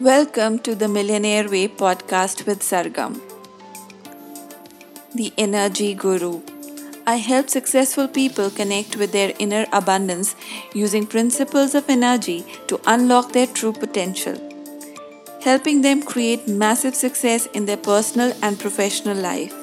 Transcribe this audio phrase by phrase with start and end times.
[0.00, 3.20] Welcome to the Millionaire Way podcast with Sargam,
[5.14, 6.42] the Energy Guru.
[7.06, 10.34] I help successful people connect with their inner abundance
[10.72, 14.36] using principles of energy to unlock their true potential,
[15.44, 19.54] helping them create massive success in their personal and professional life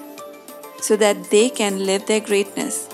[0.79, 2.87] so that they can live their greatness.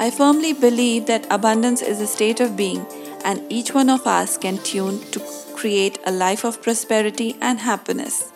[0.00, 2.84] I firmly believe that abundance is a state of being,
[3.24, 5.20] and each one of us can tune to
[5.54, 8.32] create a life of prosperity and happiness.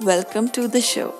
[0.00, 1.14] Welcome to the show.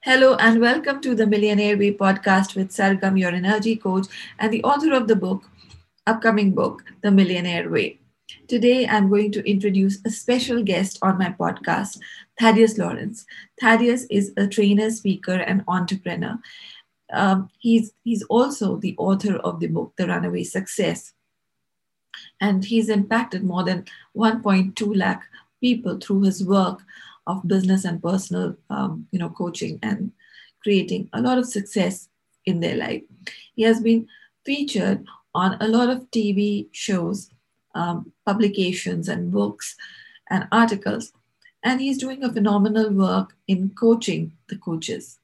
[0.00, 4.06] Hello and welcome to the Millionaire Way podcast with Sargam, your energy coach,
[4.38, 5.50] and the author of the book,
[6.06, 7.98] upcoming book, The Millionaire Way.
[8.46, 11.98] Today, I'm going to introduce a special guest on my podcast,
[12.38, 13.24] Thaddeus Lawrence.
[13.58, 16.38] Thaddeus is a trainer, speaker, and entrepreneur.
[17.10, 21.14] Um, he's, he's also the author of the book, The Runaway Success.
[22.38, 25.22] And he's impacted more than 1.2 lakh
[25.62, 26.80] people through his work
[27.26, 30.12] of business and personal um, you know, coaching and
[30.62, 32.10] creating a lot of success
[32.44, 33.02] in their life.
[33.56, 34.06] He has been
[34.44, 37.30] featured on a lot of TV shows
[37.74, 39.76] um, publications and books
[40.30, 41.12] and articles.
[41.62, 45.18] And he's doing a phenomenal work in coaching the coaches.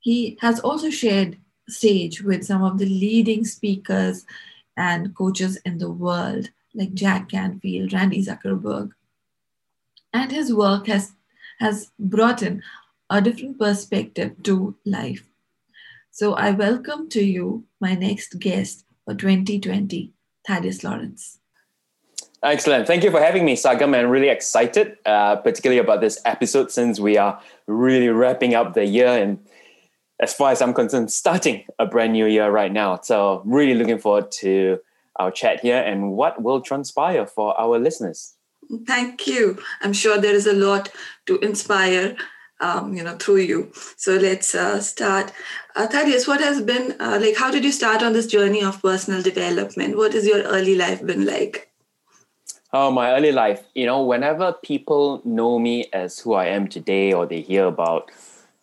[0.00, 4.24] He has also shared stage with some of the leading speakers
[4.76, 8.90] and coaches in the world, like Jack Canfield, Randi Zuckerberg.
[10.12, 11.12] And his work has,
[11.60, 12.62] has brought in
[13.10, 15.24] a different perspective to life.
[16.10, 20.12] So I welcome to you my next guest for 2020,
[20.46, 21.37] Thaddeus Lawrence.
[22.42, 22.86] Excellent.
[22.86, 23.96] Thank you for having me, Sargam.
[23.96, 28.86] I'm really excited, uh, particularly about this episode since we are really wrapping up the
[28.86, 29.40] year and
[30.20, 33.00] as far as I'm concerned, starting a brand new year right now.
[33.02, 34.78] So really looking forward to
[35.16, 38.34] our chat here and what will transpire for our listeners.
[38.86, 39.58] Thank you.
[39.80, 40.90] I'm sure there is a lot
[41.26, 42.16] to inspire,
[42.60, 43.72] um, you know, through you.
[43.96, 45.32] So let's uh, start.
[45.74, 47.36] Uh, Thaddeus, what has been uh, like?
[47.36, 49.96] How did you start on this journey of personal development?
[49.96, 51.67] What has your early life been like?
[52.72, 53.64] Oh, my early life.
[53.74, 58.10] You know, whenever people know me as who I am today, or they hear about,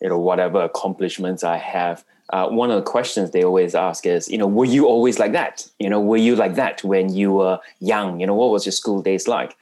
[0.00, 4.28] you know, whatever accomplishments I have, uh, one of the questions they always ask is,
[4.28, 5.66] you know, were you always like that?
[5.78, 8.20] You know, were you like that when you were young?
[8.20, 9.56] You know, what was your school days like?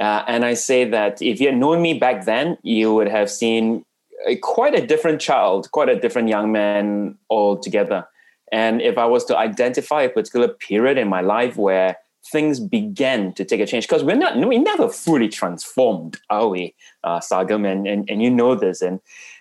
[0.00, 3.30] Uh, and I say that if you had known me back then, you would have
[3.30, 3.84] seen
[4.26, 8.06] a, quite a different child, quite a different young man altogether.
[8.52, 11.96] And if I was to identify a particular period in my life where
[12.30, 16.74] things began to take a change because we're not we never fully transformed are we
[17.04, 19.00] uh, Sargam and, and and you know this and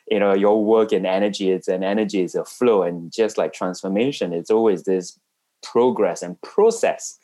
[0.10, 3.54] you know your work and energy it's an energy is a flow and just like
[3.54, 5.20] transformation it's always this
[5.62, 7.20] progress and process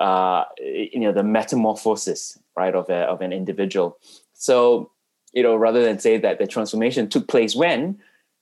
[0.00, 3.98] uh, you know the metamorphosis right of a, of an individual.
[4.32, 4.90] So
[5.32, 7.98] you know rather than say that the transformation took place when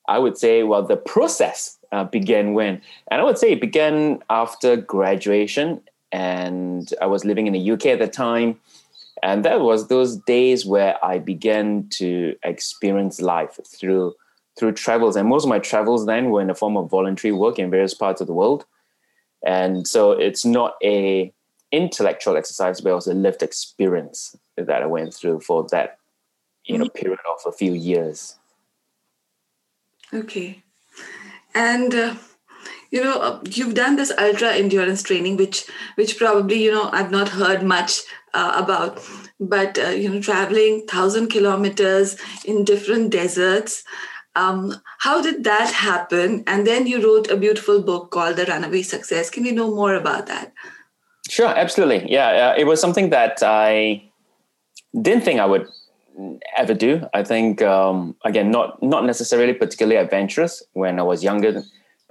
[0.08, 2.80] I would say well the process uh, began when.
[3.10, 5.80] And I would say it began after graduation
[6.12, 8.58] and I was living in the UK at the time.
[9.22, 14.14] And that was those days where I began to experience life through
[14.58, 15.16] through travels.
[15.16, 17.94] And most of my travels then were in the form of voluntary work in various
[17.94, 18.64] parts of the world.
[19.46, 21.32] And so it's not a
[21.72, 25.98] intellectual exercise, but it was a lived experience that I went through for that,
[26.64, 26.98] you know, mm-hmm.
[26.98, 28.38] period of a few years.
[30.12, 30.62] Okay.
[31.54, 32.16] And uh,
[32.90, 37.10] you know uh, you've done this ultra endurance training which which probably you know i've
[37.10, 38.02] not heard much
[38.34, 39.02] uh, about.
[39.40, 43.84] But uh, you know traveling 1000 kilometers in different deserts
[44.36, 46.44] um, how did that happen?
[46.46, 49.28] And then you wrote a beautiful book called the runaway success.
[49.28, 50.52] Can you know more about that?
[51.28, 52.10] Sure absolutely.
[52.10, 54.02] Yeah it was something that i
[55.00, 55.66] didn't think i would
[56.56, 57.02] ever do.
[57.14, 61.62] I think um, again not not necessarily particularly adventurous when i was younger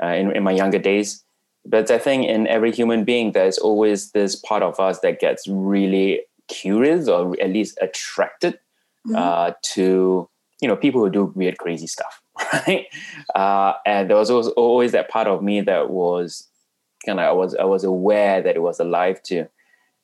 [0.01, 1.23] uh, in, in my younger days.
[1.65, 5.47] But I think in every human being, there's always this part of us that gets
[5.47, 8.59] really curious or at least attracted
[9.05, 9.16] mm-hmm.
[9.16, 10.29] uh, to
[10.61, 12.22] you know people who do weird, crazy stuff,
[12.53, 12.87] right?
[13.35, 16.47] Uh, and there was always always that part of me that was
[17.05, 19.47] kind of I was I was aware that it was alive too,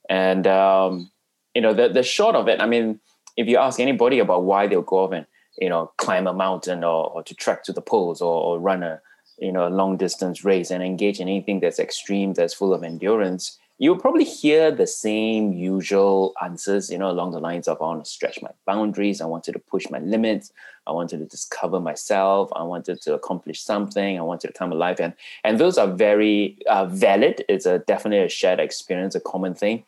[0.09, 1.11] and um,
[1.53, 2.61] you know the the short of it.
[2.61, 2.99] I mean,
[3.37, 5.25] if you ask anybody about why they'll go off and
[5.57, 8.83] you know climb a mountain or, or to trek to the poles or, or run
[8.83, 9.01] a
[9.39, 12.83] you know a long distance race and engage in anything that's extreme that's full of
[12.83, 17.85] endurance you'll probably hear the same usual answers, you know, along the lines of I
[17.85, 20.51] want to stretch my boundaries, I wanted to push my limits,
[20.87, 24.99] I wanted to discover myself, I wanted to accomplish something, I wanted to come alive.
[24.99, 27.43] And and those are very uh, valid.
[27.49, 29.83] It's a definitely a shared experience, a common thing.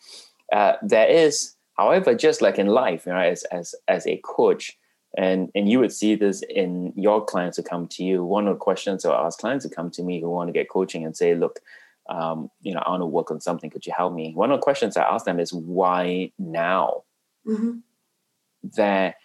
[0.52, 4.78] Uh, there is, however, just like in life, you know, as as as a coach,
[5.15, 8.24] and and you would see this in your clients who come to you.
[8.24, 10.69] One of the questions I ask clients who come to me who want to get
[10.69, 11.59] coaching and say, look,
[12.09, 13.69] um, you know, I want to work on something.
[13.69, 14.33] Could you help me?
[14.33, 17.04] One of the questions I ask them is, why now?
[17.45, 17.77] Mm-hmm.
[18.75, 19.15] That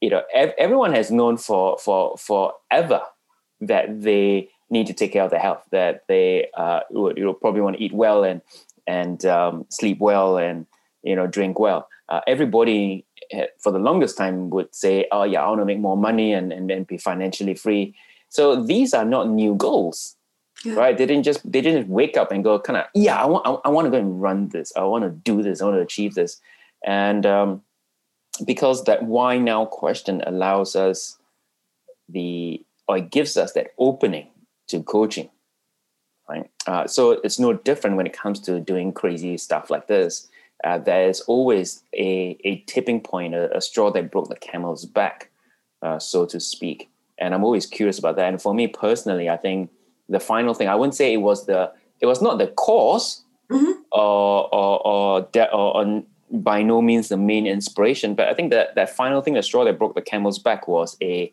[0.00, 3.02] you know, ev- everyone has known for for forever
[3.60, 5.64] that they need to take care of their health.
[5.70, 8.40] That they uh, would you know probably want to eat well and
[8.86, 10.66] and um, sleep well and
[11.02, 11.88] you know drink well.
[12.08, 15.80] Uh, everybody eh, for the longest time would say, "Oh yeah, I want to make
[15.80, 17.94] more money and and, and be financially free."
[18.28, 20.16] So these are not new goals
[20.64, 20.74] yeah.
[20.74, 20.96] right?
[20.96, 23.68] They didn't just they didn't wake up and go kind of yeah, I want I,
[23.68, 24.72] I want to go and run this.
[24.76, 25.60] I want to do this.
[25.60, 26.40] I want to achieve this,
[26.84, 27.62] and um,
[28.44, 31.18] because that why now question allows us
[32.08, 34.28] the or it gives us that opening
[34.68, 35.30] to coaching,
[36.28, 36.50] right?
[36.66, 40.28] Uh, so it's no different when it comes to doing crazy stuff like this.
[40.64, 45.30] Uh, there's always a, a tipping point, a, a, straw that broke the camel's back,
[45.82, 46.90] uh, so to speak.
[47.18, 48.28] And I'm always curious about that.
[48.28, 49.70] And for me personally, I think
[50.08, 50.68] the final thing.
[50.68, 53.72] I wouldn't say it was the it was not the cause mm-hmm.
[53.92, 58.50] or or or, that, or, or by no means the main inspiration, but I think
[58.50, 61.32] that that final thing, the straw that broke the camel's back, was a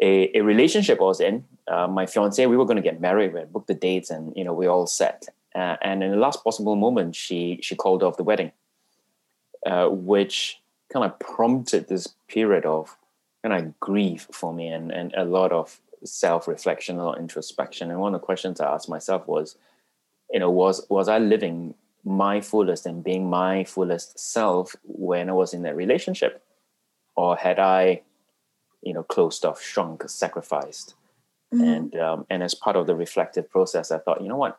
[0.00, 1.44] a, a relationship I was in.
[1.68, 3.32] Uh, my fiance, we were going to get married.
[3.32, 5.28] We had booked the dates, and you know we all set.
[5.54, 8.52] Uh, and in the last possible moment, she she called off the wedding,
[9.66, 10.60] uh, which
[10.92, 12.96] kind of prompted this period of
[13.42, 17.90] kind of grief for me and and a lot of self-reflection or introspection.
[17.90, 19.56] And one of the questions I asked myself was,
[20.30, 25.32] you know, was was I living my fullest and being my fullest self when I
[25.32, 26.42] was in that relationship?
[27.14, 28.02] Or had I,
[28.82, 30.94] you know, closed off, shrunk, sacrificed?
[31.52, 31.64] Mm-hmm.
[31.64, 34.58] And um, and as part of the reflective process, I thought, you know what?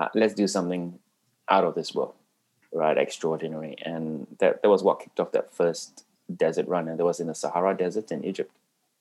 [0.00, 0.98] Uh, let's do something
[1.48, 2.14] out of this world,
[2.72, 2.96] right?
[2.96, 3.76] Extraordinary.
[3.84, 6.04] And that, that was what kicked off that first
[6.34, 6.88] desert run.
[6.88, 8.52] And that was in the Sahara Desert in Egypt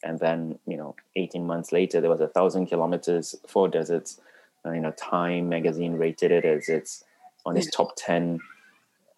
[0.03, 4.19] and then you know 18 months later there was a thousand kilometers four deserts
[4.65, 7.03] uh, you know time magazine rated it as it's
[7.45, 8.39] on its top 10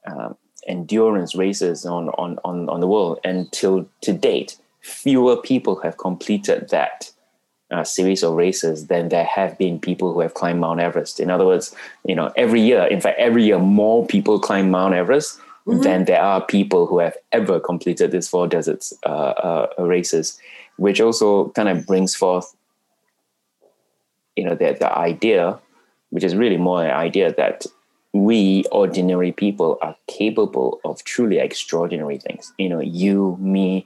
[0.08, 0.36] um,
[0.68, 6.70] endurance races on, on on on the world until to date fewer people have completed
[6.70, 7.12] that
[7.72, 11.20] uh, series of races than there have been people who have climbed Mount Everest.
[11.20, 11.76] In other words,
[12.06, 15.82] you know, every year, in fact, every year more people climb Mount Everest mm-hmm.
[15.82, 20.40] than there are people who have ever completed these four deserts uh, uh, races
[20.82, 22.56] which also kind of brings forth,
[24.36, 25.60] you know, the, the idea,
[26.10, 27.68] which is really more an idea that
[28.14, 32.52] we ordinary people are capable of truly extraordinary things.
[32.58, 33.86] You know, you, me,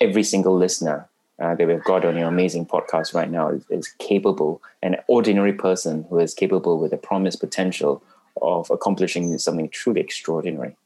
[0.00, 1.09] every single listener
[1.40, 5.52] uh, that we've got on your amazing podcast right now is, is, capable, an ordinary
[5.52, 8.02] person who is capable with a promised potential
[8.42, 10.76] of accomplishing something truly extraordinary.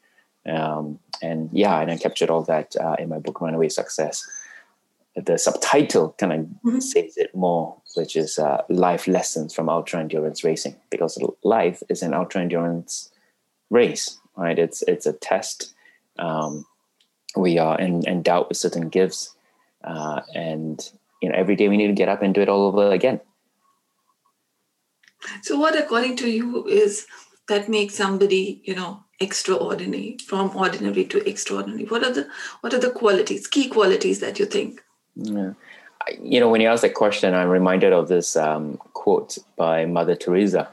[0.46, 4.26] Um, and yeah, and I captured all that uh, in my book, Runaway Success
[5.16, 6.80] the subtitle kind of mm-hmm.
[6.80, 12.02] says it more, which is uh, life lessons from ultra endurance racing, because life is
[12.02, 13.12] an ultra endurance
[13.70, 14.58] race, right?
[14.58, 15.72] It's it's a test.
[16.18, 16.66] Um,
[17.36, 19.34] we are in, endowed with certain gifts,
[19.84, 20.80] uh, and
[21.22, 23.20] you know every day we need to get up and do it all over again.
[25.42, 27.06] So, what according to you is
[27.48, 31.84] that makes somebody, you know, extraordinary from ordinary to extraordinary?
[31.84, 32.28] What are the
[32.60, 34.82] what are the qualities, key qualities that you think?
[35.14, 35.52] Yeah.
[36.20, 40.14] You know, when you ask that question, I'm reminded of this um, quote by Mother
[40.14, 40.68] Teresa,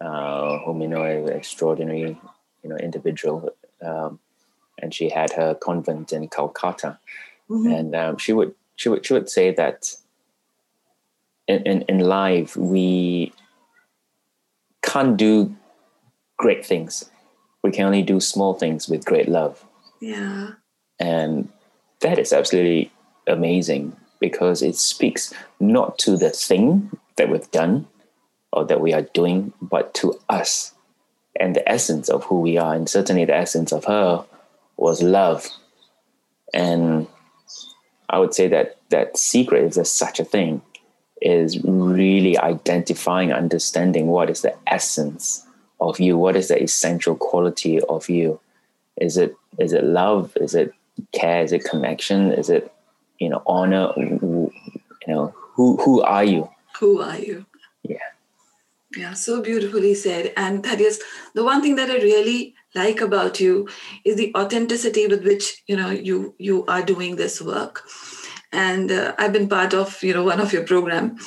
[0.00, 2.18] uh, whom you know an extraordinary,
[2.62, 3.50] you know, individual,
[3.82, 4.18] um,
[4.78, 6.98] and she had her convent in Calcutta,
[7.50, 7.70] mm-hmm.
[7.70, 9.94] and um, she would she would she would say that
[11.46, 13.32] in, in in life we
[14.82, 15.54] can't do
[16.36, 17.10] great things.
[17.62, 19.64] We can only do small things with great love.
[20.00, 20.52] Yeah,
[20.98, 21.48] and
[22.00, 22.92] that is absolutely
[23.26, 27.86] amazing because it speaks not to the thing that we've done
[28.52, 30.74] or that we are doing, but to us
[31.40, 32.74] and the essence of who we are.
[32.74, 34.24] And certainly the essence of her
[34.76, 35.48] was love.
[36.52, 37.06] And
[38.10, 40.62] I would say that that secret, if there's such a thing,
[41.22, 45.46] is really identifying, understanding what is the essence
[45.80, 48.40] of you, what is the essential quality of you.
[48.96, 50.36] Is it is it love?
[50.36, 50.72] Is it
[51.12, 51.42] care?
[51.42, 52.32] Is it connection?
[52.32, 52.72] Is it
[53.18, 54.50] you know honor you
[55.06, 57.46] know who who are you who are you
[57.82, 58.08] yeah
[58.96, 60.32] Yeah, so beautifully said.
[60.36, 61.02] And that is
[61.34, 63.68] the one thing that I really like about you
[64.04, 67.82] is the authenticity with which you know you you are doing this work.
[68.52, 71.18] And uh, I've been part of you know one of your program,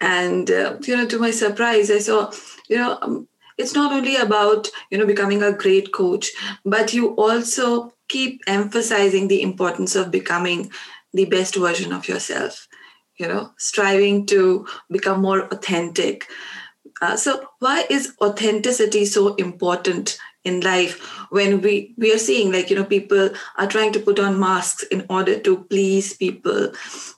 [0.00, 2.32] and uh, you know to my surprise, I saw
[2.68, 6.30] you know um, it's not only about you know becoming a great coach,
[6.64, 10.70] but you also keep emphasizing the importance of becoming
[11.12, 12.68] the best version of yourself.
[13.16, 16.26] You know, striving to become more authentic
[17.00, 22.70] uh, so why is authenticity so important in life when we we are seeing like
[22.70, 26.70] you know people are trying to put on masks in order to please people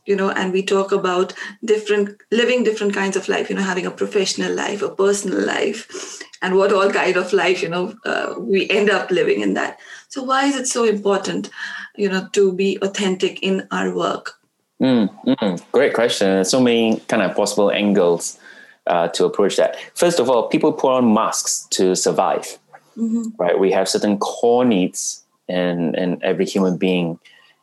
[0.06, 3.86] you know and we talk about different living different kinds of life you know having
[3.86, 8.34] a professional life a personal life and what all kind of life you know uh,
[8.38, 9.78] we end up living in that.
[10.08, 11.50] So why is it so important
[11.96, 14.34] you know to be authentic in our work?
[14.80, 16.44] Mm, mm, great question.
[16.44, 18.38] So many kind of possible angles
[18.86, 19.76] uh, to approach that.
[19.94, 22.58] First of all, people put on masks to survive,
[22.96, 23.28] mm-hmm.
[23.38, 23.58] right?
[23.58, 27.18] We have certain core needs in, in every human being.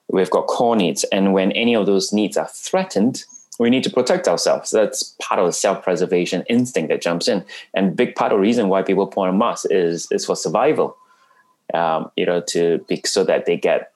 [0.09, 1.03] We've got core needs.
[1.05, 3.23] And when any of those needs are threatened,
[3.59, 4.71] we need to protect ourselves.
[4.71, 7.45] That's part of the self-preservation instinct that jumps in.
[7.73, 10.97] And big part of the reason why people put on masks is, is for survival,
[11.73, 13.91] um, you know, to be, so that they get,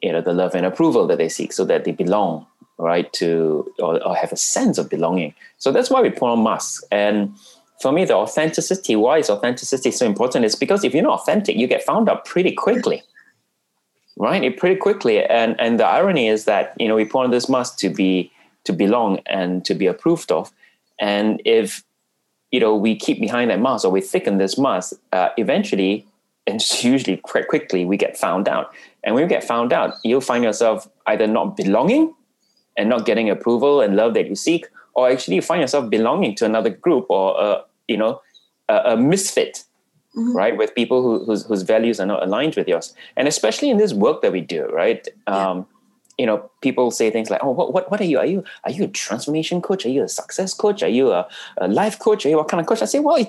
[0.00, 2.46] you know, the love and approval that they seek, so that they belong,
[2.78, 3.12] right?
[3.14, 5.34] To or, or have a sense of belonging.
[5.58, 6.82] So that's why we put on masks.
[6.90, 7.34] And
[7.80, 10.44] for me, the authenticity, why is authenticity so important?
[10.44, 13.02] Is because if you're not authentic, you get found out pretty quickly.
[14.16, 14.44] Right?
[14.44, 15.24] It pretty quickly.
[15.24, 18.30] And and the irony is that, you know, we put on this mask to be
[18.64, 20.52] to belong and to be approved of.
[21.00, 21.82] And if
[22.50, 26.06] you know we keep behind that mask or we thicken this mask, uh, eventually
[26.46, 28.74] and usually quite quickly we get found out.
[29.02, 32.14] And when you get found out, you'll find yourself either not belonging
[32.76, 36.34] and not getting approval and love that you seek, or actually you find yourself belonging
[36.36, 38.20] to another group or a, you know
[38.68, 39.64] a, a misfit,
[40.16, 40.36] mm-hmm.
[40.36, 43.78] right, with people who, whose whose values are not aligned with yours, and especially in
[43.78, 45.06] this work that we do, right.
[45.28, 45.50] Yeah.
[45.50, 45.66] Um,
[46.18, 48.18] you know, people say things like, "Oh, what, what, what are you?
[48.18, 49.86] Are you, are you a transformation coach?
[49.86, 50.82] Are you a success coach?
[50.82, 52.26] Are you a, a life coach?
[52.26, 53.26] Are you what kind of coach?" I say, "Well,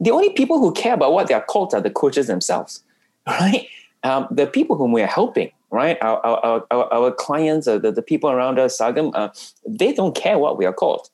[0.00, 2.82] the only people who care about what they are called are the coaches themselves,
[3.26, 3.66] right?
[4.02, 5.96] Um, the people whom we are helping, right?
[6.02, 9.28] Our, our, our, our clients, uh, the, the people around us, Sargam, uh,
[9.66, 11.08] they don't care what we are called,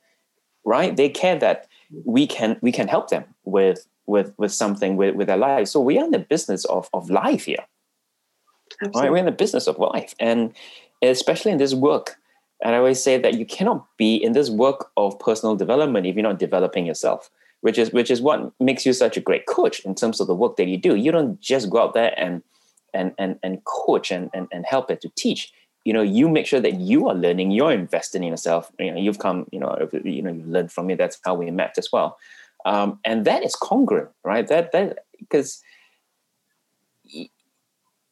[0.64, 0.96] right?
[0.96, 1.68] They care that
[2.04, 5.70] we can we can help them with with with something with, with their lives.
[5.70, 7.64] So we are in the business of, of life here.
[8.82, 9.00] Absolutely.
[9.00, 9.10] Right?
[9.10, 10.14] We're in the business of life.
[10.18, 10.52] And
[11.02, 12.16] especially in this work.
[12.64, 16.16] And I always say that you cannot be in this work of personal development if
[16.16, 17.30] you're not developing yourself,
[17.60, 20.34] which is which is what makes you such a great coach in terms of the
[20.34, 20.96] work that you do.
[20.96, 22.42] You don't just go out there and
[22.92, 25.52] and and and coach and and, and help it to teach
[25.88, 28.70] you know you make sure that you are learning you're investing in yourself.
[28.78, 29.70] You know you've come you know
[30.04, 30.94] you know you've learned from me.
[30.96, 32.18] That's how we met as well.
[32.66, 34.46] Um, and that is congruent right?
[34.46, 35.62] That that because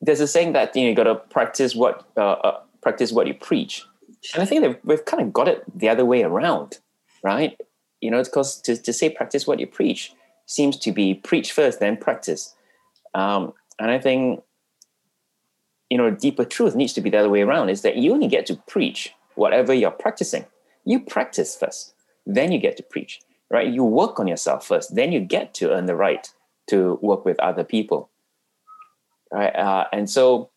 [0.01, 3.27] there's a saying that you know you got to practice what uh, uh, practice what
[3.27, 3.85] you preach.
[4.33, 6.79] And i think we've kind of got it the other way around
[7.23, 7.61] right?
[8.01, 10.15] You know because to, to say practice what you preach
[10.47, 12.55] seems to be preach first then practice.
[13.15, 14.43] Um, and i think
[15.91, 18.29] you know, deeper truth needs to be the other way around is that you only
[18.29, 20.45] get to preach whatever you're practicing.
[20.85, 21.95] You practice first,
[22.27, 23.69] then you get to preach, right?
[23.69, 26.29] You work on yourself first, then you get to earn the right
[26.69, 28.11] to work with other people,
[29.31, 29.55] right?
[29.55, 30.51] Uh, and so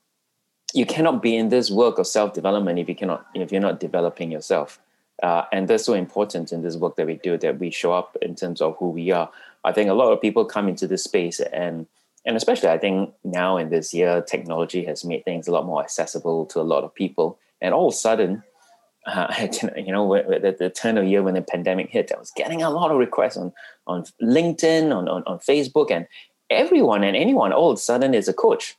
[0.73, 3.79] you cannot be in this work of self development if you cannot if you're not
[3.79, 4.79] developing yourself.
[5.21, 8.15] Uh, and that's so important in this work that we do that we show up
[8.21, 9.29] in terms of who we are.
[9.65, 11.87] I think a lot of people come into this space and
[12.29, 15.81] and especially I think now in this year, technology has made things a lot more
[15.81, 17.39] accessible to a lot of people.
[17.59, 18.43] And all of a sudden,
[19.07, 19.33] uh,
[19.75, 22.69] you know, at the turn of year when the pandemic hit, I was getting a
[22.69, 23.51] lot of requests on
[23.87, 26.05] on LinkedIn, on, on, on Facebook, and
[26.51, 28.77] everyone and anyone all of a sudden is a coach,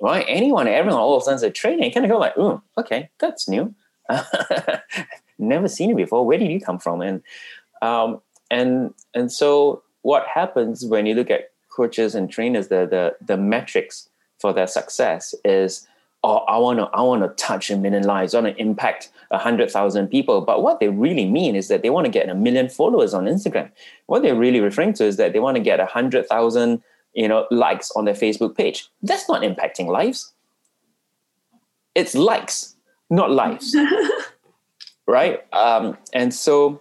[0.00, 0.24] right?
[0.26, 1.84] Anyone, everyone all of a sudden is a trainer.
[1.84, 3.74] You kind of go like, oh, okay, that's new.
[5.38, 6.24] Never seen it before.
[6.24, 7.02] Where did you come from?
[7.02, 7.22] And
[7.82, 13.16] um, and and so what happens when you look at coaches and trainers the the
[13.24, 14.08] the metrics
[14.40, 15.86] for their success is
[16.24, 19.10] oh I want to I want to touch a million lives I want to impact
[19.30, 20.40] a hundred thousand people.
[20.40, 23.26] But what they really mean is that they want to get a million followers on
[23.26, 23.70] Instagram.
[24.06, 27.28] What they're really referring to is that they want to get a hundred thousand you
[27.28, 28.88] know likes on their Facebook page.
[29.02, 30.32] That's not impacting lives.
[31.94, 32.76] It's likes
[33.10, 33.76] not lives.
[35.08, 35.46] Right?
[35.52, 36.80] Um, and so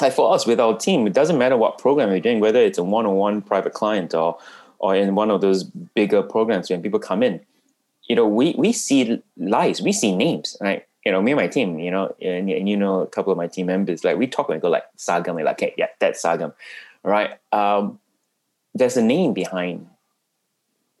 [0.00, 2.78] like for us with our team, it doesn't matter what program you're doing, whether it's
[2.78, 4.38] a one-on-one private client or
[4.80, 7.40] or in one of those bigger programs when people come in,
[8.04, 10.86] you know, we we see lives, we see names, right?
[11.04, 13.38] You know, me and my team, you know, and, and you know, a couple of
[13.38, 16.52] my team members, like we talk and go like Sargam, like, okay, yeah, that's Sargam,
[17.02, 17.38] right?
[17.52, 17.98] Um,
[18.74, 19.86] there's a name behind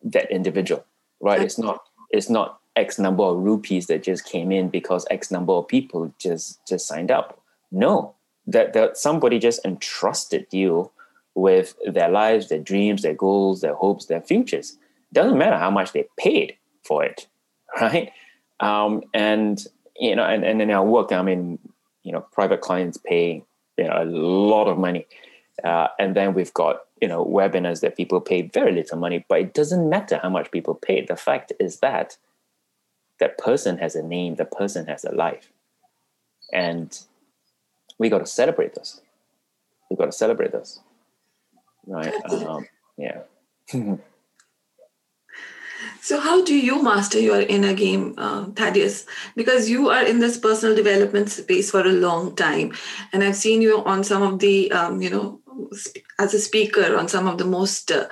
[0.02, 0.84] that individual,
[1.20, 1.40] right?
[1.40, 5.52] It's not it's not X number of rupees that just came in because X number
[5.52, 7.40] of people just just signed up.
[7.70, 8.14] No,
[8.48, 10.90] that that somebody just entrusted you
[11.34, 14.76] with their lives, their dreams, their goals, their hopes, their futures.
[15.12, 17.28] Doesn't matter how much they paid for it,
[17.80, 18.10] right?
[18.60, 19.64] Um, and
[19.98, 21.58] you know, and, and in our work, I mean,
[22.02, 23.44] you know, private clients pay
[23.76, 25.06] you know a lot of money,
[25.62, 29.40] uh, and then we've got you know webinars that people pay very little money, but
[29.40, 31.04] it doesn't matter how much people pay.
[31.04, 32.16] The fact is that
[33.20, 35.52] that person has a name, the person has a life,
[36.52, 36.98] and
[37.98, 39.00] we got to celebrate this.
[39.90, 40.80] We got to celebrate this,
[41.86, 42.14] right?
[42.30, 43.22] Um, yeah.
[46.00, 49.06] So, how do you master your inner game, uh, Thaddeus?
[49.36, 52.72] Because you are in this personal development space for a long time,
[53.12, 55.40] and I've seen you on some of the, um, you know,
[56.18, 58.08] as a speaker on some of the most uh,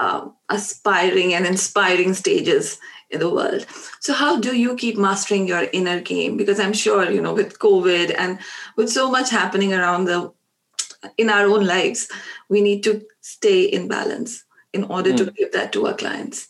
[0.00, 2.78] uh, aspiring and inspiring stages
[3.10, 3.66] in the world.
[4.00, 6.36] So, how do you keep mastering your inner game?
[6.36, 8.38] Because I'm sure, you know, with COVID and
[8.76, 10.32] with so much happening around the
[11.16, 12.08] in our own lives,
[12.48, 15.18] we need to stay in balance in order mm.
[15.18, 16.48] to give that to our clients.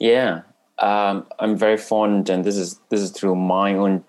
[0.00, 0.42] Yeah,
[0.78, 4.04] um, I'm very fond, and this is this is through my own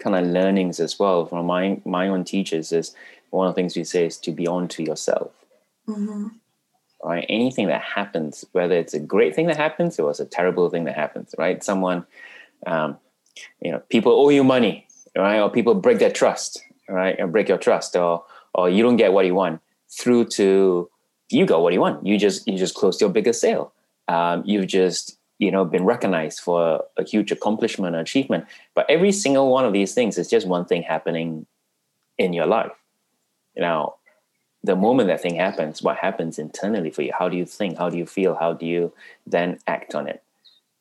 [0.00, 2.70] kind of learnings as well from my my own teachers.
[2.70, 2.94] Is
[3.30, 5.32] one of the things we say is to be on to yourself.
[5.88, 6.28] Mm-hmm.
[7.06, 10.68] Right, anything that happens, whether it's a great thing that happens or it's a terrible
[10.70, 11.62] thing that happens, right?
[11.62, 12.04] Someone,
[12.66, 12.96] um,
[13.62, 15.38] you know, people owe you money, right?
[15.38, 17.14] Or people break their trust, right?
[17.20, 19.60] Or break your trust, or or you don't get what you want.
[19.88, 20.90] Through to
[21.30, 22.04] you got what you want.
[22.04, 23.72] You just you just closed your biggest sale
[24.08, 29.12] um, you've just you know been recognized for a huge accomplishment or achievement but every
[29.12, 31.46] single one of these things is just one thing happening
[32.18, 32.72] in your life
[33.56, 33.94] now
[34.62, 37.88] the moment that thing happens what happens internally for you how do you think how
[37.88, 38.92] do you feel how do you
[39.26, 40.22] then act on it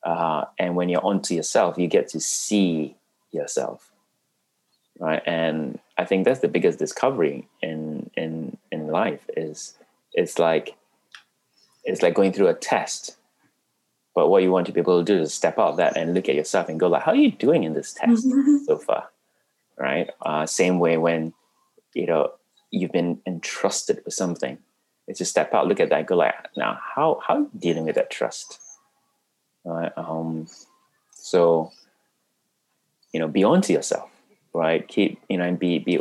[0.04, 2.96] uh, and when you're onto yourself you get to see
[3.32, 3.92] yourself
[5.00, 9.76] right and i think that's the biggest discovery in in in life is
[10.14, 10.76] it's like
[11.86, 13.16] it's like going through a test.
[14.16, 16.14] But what you want to be able to do is step out of that and
[16.14, 18.26] look at yourself and go like, how are you doing in this test
[18.66, 19.10] so far?
[19.78, 20.10] Right.
[20.22, 21.34] Uh, same way when,
[21.94, 22.32] you know,
[22.72, 24.58] you've been entrusted with something.
[25.08, 27.86] It's just step out, look at that, go like, now how how are you dealing
[27.86, 28.60] with that trust?
[29.64, 29.92] Right.
[29.98, 30.48] Um,
[31.12, 31.72] so,
[33.12, 34.10] you know, be on to yourself,
[34.54, 34.88] right?
[34.88, 36.00] Keep, you know, and be be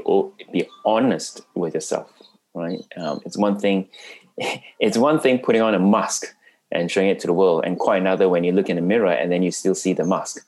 [0.52, 2.10] be honest with yourself,
[2.54, 2.80] right?
[2.96, 3.88] Um, it's one thing
[4.80, 6.34] it's one thing putting on a mask
[6.72, 9.12] and showing it to the world, and quite another when you look in the mirror
[9.12, 10.46] and then you still see the mask,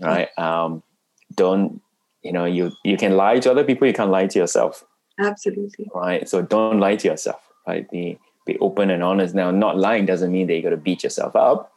[0.00, 0.28] right?
[0.38, 0.82] Um,
[1.34, 1.82] don't
[2.22, 4.84] you know you you can lie to other people, you can't lie to yourself.
[5.18, 5.90] Absolutely.
[5.94, 6.28] Right.
[6.28, 7.40] So don't lie to yourself.
[7.66, 7.90] Right.
[7.90, 9.34] Be be open and honest.
[9.34, 11.72] Now, not lying doesn't mean that you got to beat yourself up.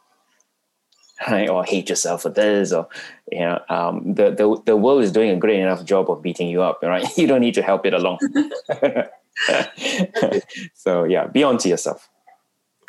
[1.28, 2.88] Right, or hate yourself for this, or
[3.30, 6.48] you know, um, the the the world is doing a great enough job of beating
[6.48, 6.80] you up.
[6.82, 8.18] Right, you don't need to help it along.
[10.74, 12.08] so yeah, be on to yourself.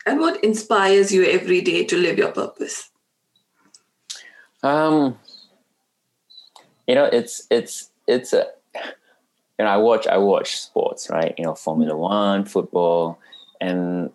[0.05, 2.89] And what inspires you every day to live your purpose?
[4.63, 5.19] Um,
[6.87, 8.47] you know, it's it's it's a
[9.59, 11.33] you know, I watch I watch sports, right?
[11.37, 13.19] You know, Formula One, football,
[13.61, 14.11] and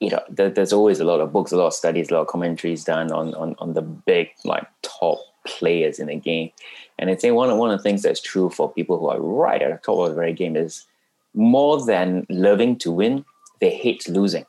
[0.00, 2.22] you know, there, there's always a lot of books, a lot of studies, a lot
[2.22, 6.50] of commentaries done on on on the big like top players in the game.
[6.98, 9.20] And I think one of one of the things that's true for people who are
[9.20, 10.86] right at the top of the very game is
[11.34, 13.24] more than loving to win,
[13.60, 14.46] they hate losing.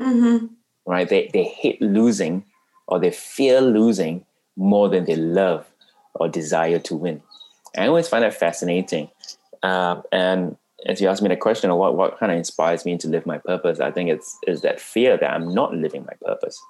[0.00, 0.46] Mm-hmm.
[0.86, 1.08] Right?
[1.08, 2.44] They they hate losing
[2.86, 4.24] or they fear losing
[4.56, 5.66] more than they love
[6.14, 7.22] or desire to win.
[7.76, 9.10] I always find that fascinating.
[9.62, 10.56] Uh, and
[10.86, 13.26] as you ask me the question of what, what kind of inspires me to live
[13.26, 16.60] my purpose, I think it's is that fear that I'm not living my purpose.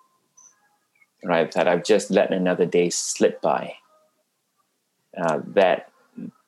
[1.22, 1.50] Right?
[1.52, 3.74] That I've just let another day slip by.
[5.16, 5.90] Uh, that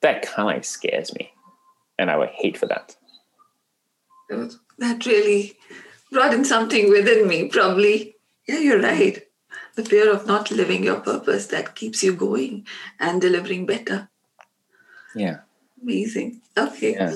[0.01, 1.33] that kind of scares me
[1.97, 2.95] and I would hate for that.
[4.29, 5.57] That really
[6.11, 8.15] brought in something within me, probably.
[8.47, 9.21] Yeah, you're right.
[9.75, 12.67] The fear of not living your purpose that keeps you going
[12.99, 14.09] and delivering better.
[15.15, 15.39] Yeah.
[15.81, 16.41] Amazing.
[16.57, 16.93] Okay.
[16.93, 17.15] Yeah.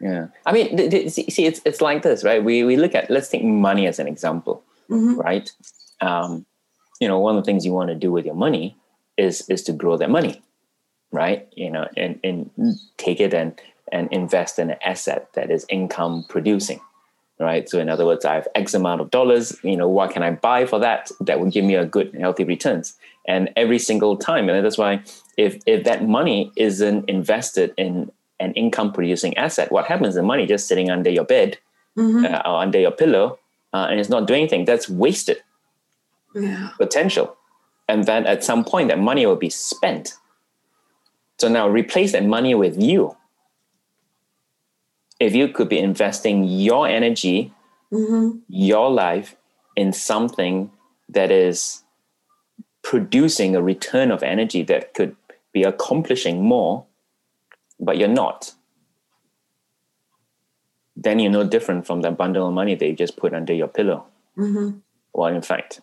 [0.00, 0.26] Yeah.
[0.46, 2.42] I mean, see, it's it's like this, right?
[2.42, 5.18] We we look at let's take money as an example, mm-hmm.
[5.20, 5.50] right?
[6.00, 6.46] Um,
[7.00, 8.76] you know, one of the things you want to do with your money
[9.16, 10.40] is is to grow that money,
[11.10, 11.48] right?
[11.56, 12.50] You know, and and
[12.96, 16.80] take it and and invest in an asset that is income producing
[17.38, 20.22] right so in other words i have x amount of dollars you know what can
[20.22, 22.94] i buy for that that would give me a good healthy returns
[23.26, 25.00] and every single time and that's why
[25.38, 29.72] if if that money isn't invested in an income producing asset.
[29.72, 30.14] What happens?
[30.14, 31.58] The money just sitting under your bed
[31.96, 32.24] Mhm.
[32.24, 33.38] uh, or under your pillow,
[33.72, 34.64] uh, and it's not doing anything.
[34.64, 35.38] That's wasted
[36.34, 36.70] yeah.
[36.78, 37.36] potential.
[37.88, 40.14] And then at some point, that money will be spent.
[41.40, 43.16] So now replace that money with you.
[45.18, 47.52] If you could be investing your energy,
[47.90, 48.40] Mhm.
[48.48, 49.34] your life
[49.74, 50.70] in something
[51.08, 51.82] that is
[52.82, 55.16] producing a return of energy that could
[55.58, 56.86] be accomplishing more,
[57.80, 58.54] but you're not,
[60.96, 63.68] then you're no different from that bundle of money that you just put under your
[63.68, 64.04] pillow.
[64.36, 64.82] Mhm.
[65.12, 65.80] Well, in fact,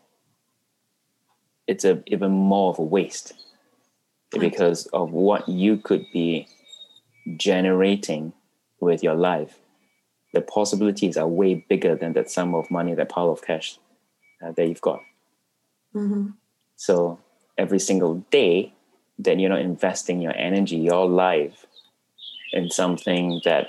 [1.67, 3.33] it's a even more of a waste
[4.45, 6.47] because of what you could be
[7.38, 8.33] generating
[8.79, 9.59] with your life.
[10.33, 13.79] The possibilities are way bigger than that sum of money, that pile of cash
[14.41, 14.99] uh, that you've got.
[15.93, 16.33] Mhm.
[16.75, 17.19] So
[17.57, 18.74] every single day
[19.19, 21.65] that you're not investing your energy, your life
[22.54, 23.67] in something that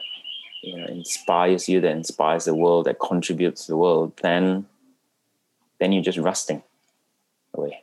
[0.63, 4.67] you know inspires you, that inspires the world, that contributes to the world, then
[5.79, 6.63] then you're just rusting
[7.55, 7.83] away.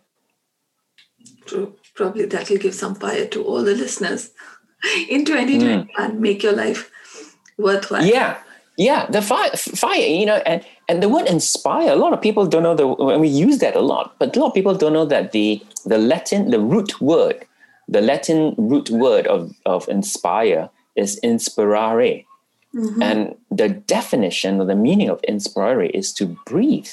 [1.46, 1.76] True.
[1.94, 4.32] Probably that will give some fire to all the listeners
[5.10, 6.22] in 2021 and hmm.
[6.22, 6.90] make your life
[7.58, 8.06] worthwhile.
[8.06, 8.40] Yeah,
[8.78, 9.06] yeah.
[9.08, 10.00] The fire, fire.
[10.00, 11.92] You know, and and the word inspire.
[11.92, 12.88] A lot of people don't know the.
[12.88, 15.64] And we use that a lot, but a lot of people don't know that the
[15.86, 17.46] the Latin, the root word,
[17.88, 22.24] the Latin root word of of inspire is inspirare,
[22.74, 23.04] Mhm.
[23.04, 26.90] and the definition or the meaning of inspirare is to breathe.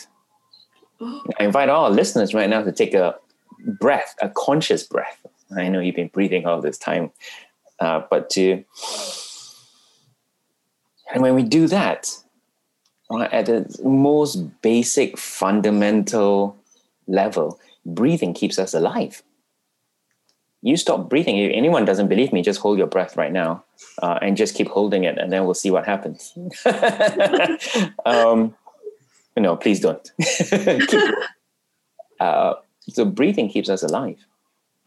[1.00, 3.16] Oh, I invite all our listeners right now to take a
[3.81, 5.24] breath, a conscious breath.
[5.57, 7.11] I know you've been breathing all this time,
[7.81, 8.64] uh, but to
[11.12, 12.09] and when we do that,
[13.11, 16.57] right, at the most basic, fundamental
[17.09, 19.22] level, breathing keeps us alive.
[20.62, 21.38] You stop breathing.
[21.38, 23.64] If anyone doesn't believe me, just hold your breath right now
[24.03, 26.35] uh, and just keep holding it, and then we'll see what happens.
[28.05, 28.55] um,
[29.37, 30.12] no, please don't.
[30.20, 31.14] Keep-
[32.20, 32.55] uh,
[32.88, 34.18] so breathing keeps us alive.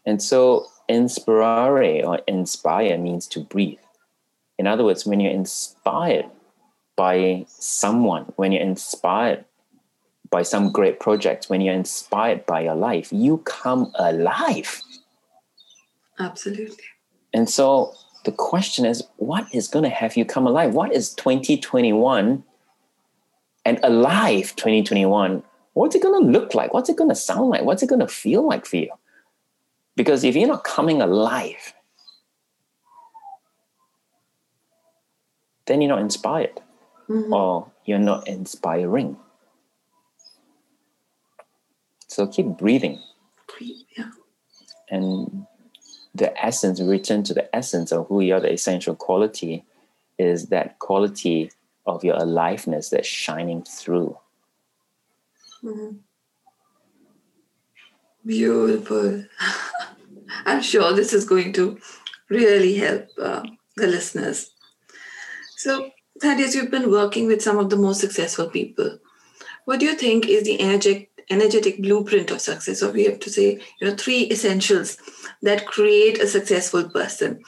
[0.06, 3.78] And so inspirare or inspire means to breathe.
[4.58, 6.26] In other words, when you're inspired
[6.96, 9.44] by someone, when you're inspired
[10.30, 14.82] by some great project, when you're inspired by your life, you come alive.
[16.18, 16.84] Absolutely.
[17.32, 17.92] And so
[18.24, 20.74] the question is, what is going to have you come alive?
[20.74, 22.42] What is 2021
[23.64, 25.42] and alive 2021?
[25.74, 26.72] What's it going to look like?
[26.72, 27.62] What's it going to sound like?
[27.62, 28.90] What's it going to feel like for you?
[29.96, 31.74] Because if you're not coming alive,
[35.66, 36.60] then you're not inspired
[37.08, 37.32] Mhm.
[37.32, 39.16] or you're not inspiring.
[42.06, 43.00] So keep breathing
[43.58, 44.10] Breathe, Yeah.
[44.90, 45.46] and
[46.14, 49.64] the essence return to the essence of who you are the essential quality
[50.18, 51.50] is that quality
[51.86, 54.16] of your aliveness that's shining through
[55.62, 56.00] Mhm.
[58.26, 59.24] Beautiful.
[60.46, 61.78] I'm sure this is going to
[62.28, 63.42] really help uh,
[63.76, 64.50] the listeners.
[65.56, 68.98] So, Thaddeus, you've been working with some of the most successful people.
[69.64, 72.82] What do you think is the energetic, energetic blueprint of success?
[72.82, 74.96] Or we have to say, you know, three essentials
[75.42, 77.42] that create a successful person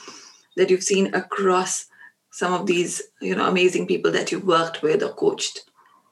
[0.56, 1.86] that you've seen across
[2.30, 5.64] some of these, you know, amazing people that you've worked with or coached.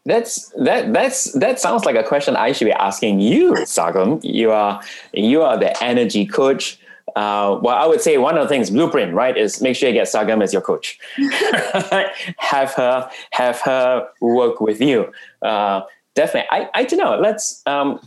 [0.06, 4.50] that's that that's that sounds like a question i should be asking you Sargam you
[4.50, 4.82] are
[5.14, 6.78] you are the energy coach
[7.16, 9.94] uh, well, I would say one of the things blueprint, right, is make sure you
[9.94, 10.98] get Sargam as your coach.
[12.38, 15.12] have her have her work with you.
[15.40, 15.82] Uh,
[16.14, 16.48] definitely.
[16.50, 17.18] I, I don't know.
[17.18, 18.00] Let's um,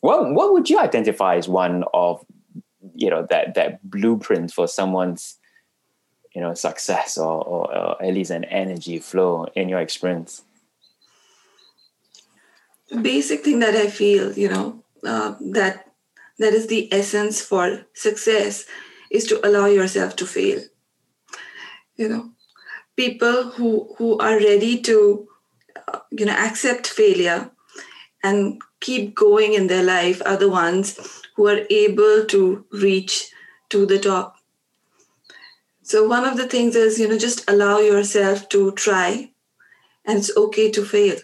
[0.00, 2.24] what what would you identify as one of
[2.94, 5.36] you know that that blueprint for someone's
[6.34, 10.42] you know success or, or, or at least an energy flow in your experience?
[12.96, 15.92] basic thing that I feel, you know, uh, that
[16.38, 18.64] that is the essence for success
[19.10, 20.60] is to allow yourself to fail.
[21.96, 22.30] You know,
[22.96, 25.28] people who who are ready to,
[26.10, 27.50] you know, accept failure
[28.22, 30.98] and keep going in their life are the ones
[31.36, 33.30] who are able to reach
[33.68, 34.36] to the top.
[35.82, 39.30] So one of the things is, you know, just allow yourself to try,
[40.04, 41.16] and it's okay to fail.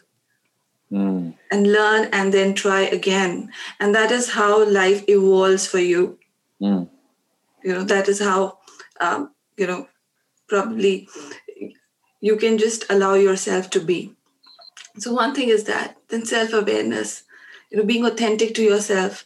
[0.93, 3.51] Mm, and learn and then try again.
[3.81, 6.19] And that is how life evolves for you.
[6.63, 6.89] Mm,
[7.65, 8.59] you know that is how
[9.01, 9.89] um, you know
[10.47, 11.09] probably
[12.21, 14.15] you can just allow yourself to be
[14.97, 17.25] so one thing is that then self-awareness
[17.71, 19.25] you know being authentic to yourself.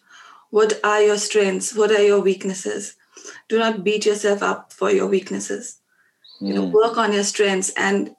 [0.51, 1.75] What are your strengths?
[1.75, 2.97] What are your weaknesses?
[3.49, 5.79] Do not beat yourself up for your weaknesses.
[6.41, 8.15] You know work on your strengths and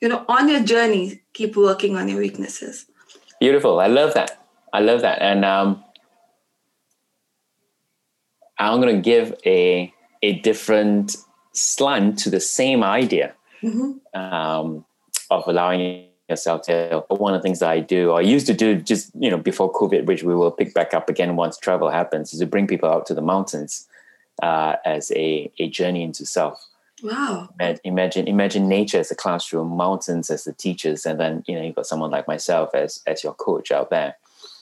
[0.00, 2.86] you know on your journey keep working on your weaknesses.
[3.40, 3.80] Beautiful.
[3.80, 4.46] I love that.
[4.72, 5.20] I love that.
[5.20, 5.84] And um
[8.58, 11.16] i'm going to give a a different
[11.52, 14.18] slant to the same idea mm-hmm.
[14.18, 14.84] um,
[15.30, 18.54] of allowing yourself to one of the things that I do or I used to
[18.54, 21.90] do just you know before COVID, which we will pick back up again once travel
[21.90, 23.86] happens, is to bring people out to the mountains
[24.42, 26.64] uh, as a, a journey into self.
[27.02, 27.50] Wow.
[27.84, 31.74] Imagine imagine nature as a classroom, mountains as the teachers, and then you know you've
[31.74, 34.16] got someone like myself as as your coach out there.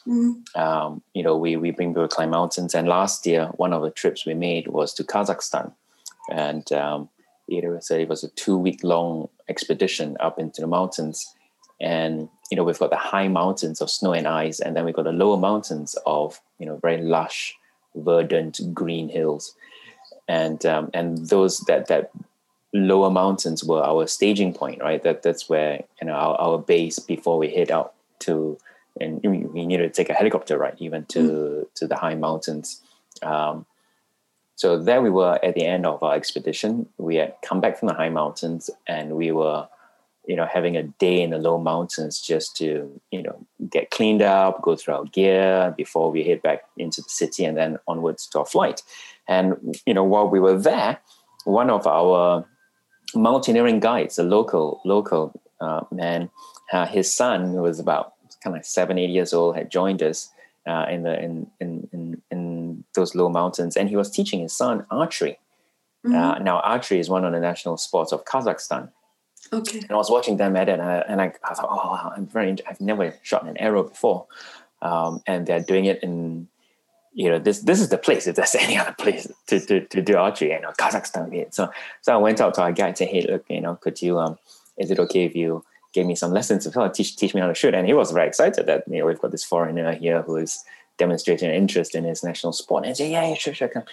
[0.07, 0.61] Mm-hmm.
[0.61, 3.83] Um, you know, we we bring people to climb mountains, and last year one of
[3.83, 5.73] the trips we made was to Kazakhstan,
[6.31, 7.09] and um,
[7.47, 11.35] it was a, it was a two week long expedition up into the mountains,
[11.83, 14.95] and you know we've got the high mountains of snow and ice, and then we've
[14.95, 17.55] got the lower mountains of you know very lush,
[17.95, 19.55] verdant green hills,
[20.29, 22.11] and um, and those that that
[22.73, 25.03] lower mountains were our staging point, right?
[25.03, 28.57] That that's where you know our, our base before we head out to
[29.01, 31.75] and we needed to take a helicopter right even to mm.
[31.75, 32.81] to the high mountains.
[33.23, 33.67] Um,
[34.57, 36.89] so there we were at the end of our expedition.
[36.99, 39.69] We had come back from the high mountains and we were,
[40.27, 44.23] you know, having a day in the low mountains just to, you know, get cleaned
[44.23, 48.27] up, go through our gear before we head back into the city and then onwards
[48.29, 48.83] to our flight.
[49.27, 50.99] And, you know, while we were there,
[51.45, 52.47] one of our
[53.15, 56.31] mountaineering guides, a local, local uh, man,
[56.73, 60.31] uh, his son, who was about kind of seven, eight years old, had joined us
[60.67, 64.53] uh, in the in, in, in in those low mountains, and he was teaching his
[64.53, 65.39] son archery.
[66.07, 66.15] Mm-hmm.
[66.17, 68.91] Uh, now, archery is one of the national sports of Kazakhstan.
[69.53, 69.79] Okay.
[69.79, 72.27] And I was watching them at it, and I, and I, I thought, oh, I'm
[72.27, 72.57] very.
[72.69, 74.27] I've never shot an arrow before,
[74.81, 76.49] um, and they're doing it in.
[77.15, 78.27] You know, this this is the place.
[78.27, 81.53] If there's any other place to, to, to do archery, you know, Kazakhstan.
[81.53, 84.01] So so I went out to our guide and said, hey, look, you know, could
[84.01, 84.39] you um,
[84.79, 87.55] is it okay if you gave me some lessons to teach teach me how to
[87.55, 87.75] shoot.
[87.75, 90.65] And he was very excited that you know we've got this foreigner here who is
[90.99, 92.85] demonstrating an interest in his national sport.
[92.85, 93.85] And he said, yeah, yeah, sure, sure, come.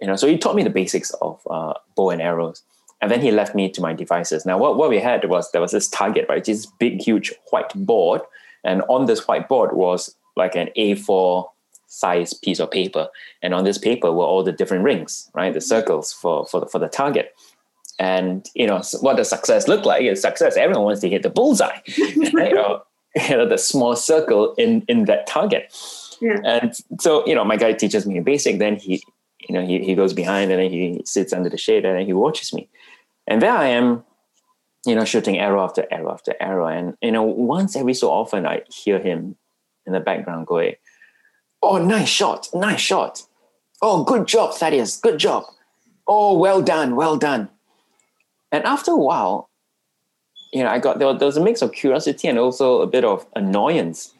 [0.00, 2.62] You know, so he taught me the basics of uh, bow and arrows.
[3.00, 4.44] And then he left me to my devices.
[4.44, 6.44] Now, what, what we had was there was this target, right?
[6.44, 8.22] This big, huge white board.
[8.64, 11.48] And on this white board was like an A4
[11.86, 13.08] size piece of paper.
[13.42, 15.54] And on this paper were all the different rings, right?
[15.54, 17.34] The circles for, for, the, for the target.
[17.98, 20.02] And you know what does success look like?
[20.02, 22.82] Is success everyone wants to hit the bullseye, you know,
[23.16, 25.74] you know the small circle in in that target.
[26.20, 26.38] Yeah.
[26.44, 28.60] And so you know, my guy teaches me basic.
[28.60, 29.02] Then he,
[29.48, 32.12] you know, he he goes behind and then he sits under the shade and he
[32.12, 32.68] watches me,
[33.26, 34.04] and there I am,
[34.86, 36.66] you know, shooting arrow after arrow after arrow.
[36.66, 39.36] And you know, once every so often I hear him
[39.86, 40.74] in the background going,
[41.62, 43.22] "Oh, nice shot, nice shot.
[43.80, 44.96] Oh, good job, Thaddeus.
[44.96, 45.44] Good job.
[46.06, 47.48] Oh, well done, well done."
[48.52, 49.48] And after a while,
[50.52, 53.04] you know, I got there, there was a mix of curiosity and also a bit
[53.04, 54.14] of annoyance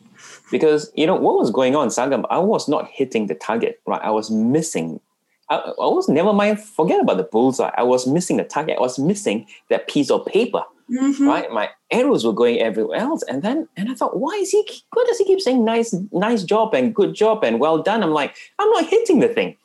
[0.51, 2.25] because you know what was going on, Sargam.
[2.31, 4.01] I was not hitting the target, right?
[4.03, 5.01] I was missing.
[5.51, 6.61] I, I was never mind.
[6.61, 7.71] Forget about the bullseye.
[7.77, 8.77] I was missing the target.
[8.79, 10.63] I was missing that piece of paper.
[10.91, 11.29] Mm-hmm.
[11.29, 14.67] Right, my arrows were going everywhere else, and then and I thought, why is he?
[14.95, 18.03] Why does he keep saying nice, nice job and good job and well done?
[18.03, 19.59] I'm like, I'm not hitting the thing.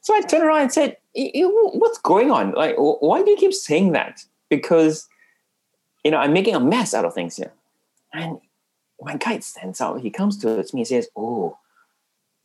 [0.00, 2.52] So I turned around and said, what's going on?
[2.52, 4.22] Like, why do you keep saying that?
[4.48, 5.08] Because,
[6.04, 7.52] you know, I'm making a mess out of things here.
[8.12, 8.38] And
[9.00, 10.00] my guide stands out.
[10.00, 11.58] He comes towards me and says, oh,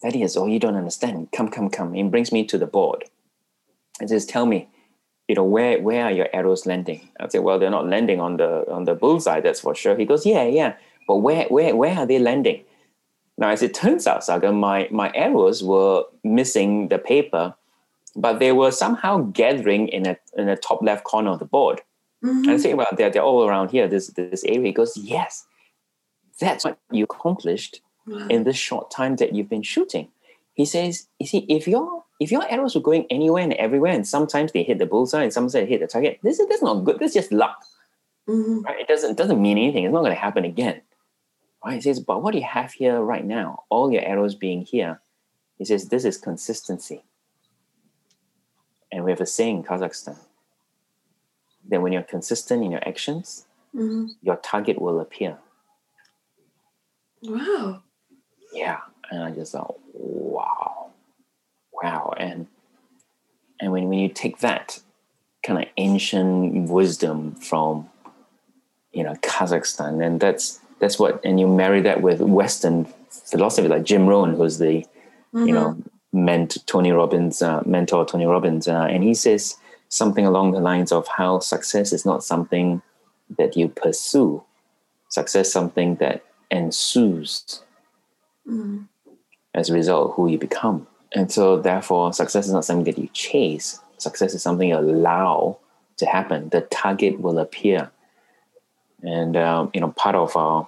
[0.03, 1.31] that is, oh, you don't understand.
[1.31, 1.93] Come, come, come.
[1.93, 3.05] He brings me to the board
[3.99, 4.69] and says, tell me,
[5.27, 7.09] you know, where where are your arrows landing?
[7.19, 9.97] I say, well, they're not landing on the on the bullseye, that's for sure.
[9.97, 10.75] He goes, yeah, yeah.
[11.07, 12.63] But where where where are they landing?
[13.37, 17.55] Now, as it turns out, Saga, my, my arrows were missing the paper,
[18.15, 21.81] but they were somehow gathering in a, in the top left corner of the board.
[22.23, 22.43] Mm-hmm.
[22.43, 24.67] And I say, well, they're, they're all around here, this, this area.
[24.67, 25.47] He goes, yes,
[26.39, 28.27] that's what you accomplished wow.
[28.27, 30.09] in this short time that you've been shooting.
[30.53, 34.07] He says, you see, if your if your arrows were going anywhere and everywhere, and
[34.07, 36.83] sometimes they hit the bullseye and sometimes they hit the target, this is that's not
[36.85, 36.99] good.
[36.99, 37.63] This is just luck.
[38.27, 38.61] Mm-hmm.
[38.61, 38.79] Right?
[38.79, 39.83] It doesn't doesn't mean anything.
[39.83, 40.81] It's not going to happen again.
[41.65, 41.75] Right?
[41.75, 43.63] He says, but what do you have here right now?
[43.69, 45.01] All your arrows being here.
[45.57, 47.03] He says, this is consistency.
[48.91, 50.17] And we have a saying in Kazakhstan
[51.69, 54.07] that when you're consistent in your actions, mm-hmm.
[54.21, 55.37] your target will appear.
[57.23, 57.81] Wow.
[58.53, 58.79] Yeah.
[59.11, 60.91] And I just thought, wow.
[61.71, 62.13] Wow.
[62.17, 62.47] And
[63.59, 64.79] and when, when you take that
[65.45, 67.89] kind of ancient wisdom from
[68.91, 73.83] you know Kazakhstan, and that's that's what and you marry that with western philosophy like
[73.83, 74.85] jim rohn who's the
[75.33, 75.47] mm-hmm.
[75.47, 76.25] you know mm-hmm.
[76.25, 79.55] ment tony robbins uh, mentor tony robbins uh, and he says
[79.93, 82.81] something along the lines of how success is not something
[83.37, 84.43] that you pursue,
[85.09, 87.61] success something that ensues
[88.47, 88.87] Mm.
[89.53, 90.87] as a result who you become.
[91.13, 93.79] And so, therefore, success is not something that you chase.
[93.97, 95.59] Success is something you allow
[95.97, 96.49] to happen.
[96.49, 97.91] The target will appear.
[99.01, 100.67] And um, you know, part of our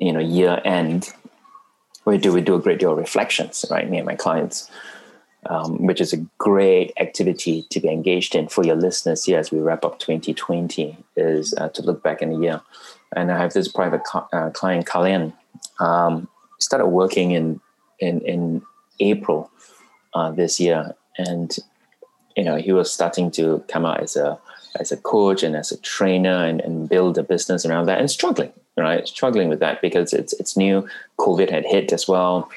[0.00, 1.12] you know year end,
[2.04, 3.88] we do we do a great deal of reflections, right?
[3.88, 4.70] Me and my clients,
[5.46, 9.50] um, which is a great activity to be engaged in for your listeners here as
[9.50, 10.96] we wrap up 2020.
[11.16, 12.60] Is uh, to look back in the year.
[13.14, 15.32] And I have this private co- uh, client, Kalian,
[15.80, 17.60] um, started working in
[17.98, 18.62] in in
[19.00, 19.50] April
[20.14, 21.56] uh, this year, and
[22.36, 24.38] you know he was starting to come out as a
[24.78, 28.10] as a coach and as a trainer and, and build a business around that and
[28.10, 29.06] struggling right?
[29.08, 30.86] Struggling with that because it's it's new.
[31.18, 32.50] Covid had hit as well.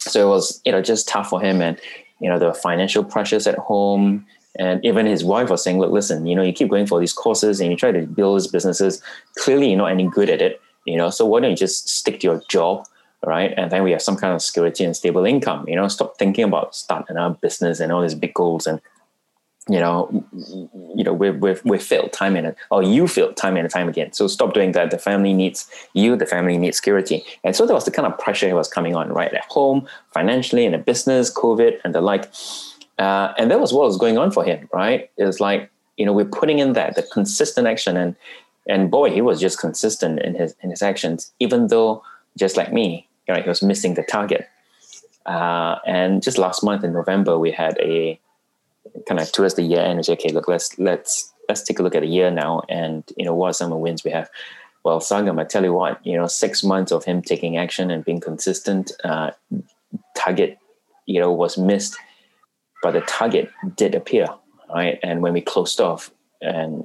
[0.00, 1.78] So it was you know just tough for him and
[2.20, 4.26] you know the financial pressures at home.
[4.56, 7.12] And even his wife was saying look listen you know you keep going for these
[7.12, 9.02] courses and you try to build these businesses.
[9.38, 12.20] Clearly you're not any good at it you know so why don't you just stick
[12.20, 12.86] to your job
[13.24, 16.16] right and then we have some kind of security and stable income you know stop
[16.18, 18.80] thinking about starting a business and all these big goals and
[19.68, 20.26] you know,
[20.94, 24.12] you know, we've, we've, we've failed time and or you failed time and time again.
[24.12, 24.90] So stop doing that.
[24.90, 26.16] The family needs you.
[26.16, 27.24] The family needs security.
[27.44, 29.88] And so there was the kind of pressure that was coming on right at home,
[30.12, 32.30] financially, in a business, COVID, and the like.
[32.98, 35.10] Uh, and that was what was going on for him, right?
[35.16, 38.14] It was like you know we're putting in that the consistent action, and
[38.66, 42.02] and boy, he was just consistent in his in his actions, even though
[42.38, 44.48] just like me, right, he was missing the target.
[45.26, 48.18] Uh, and just last month in November, we had a
[49.08, 51.82] kind of towards the year end and say, okay, look, let's let's let's take a
[51.82, 54.10] look at a year now, and you know what are some of the wins we
[54.10, 54.28] have.
[54.84, 58.04] Well, Sargam, I tell you what, you know, six months of him taking action and
[58.04, 59.30] being consistent, uh,
[60.14, 60.58] target,
[61.06, 61.96] you know, was missed,
[62.82, 64.28] but the target did appear,
[64.68, 64.98] right?
[65.02, 66.10] And when we closed off,
[66.42, 66.84] and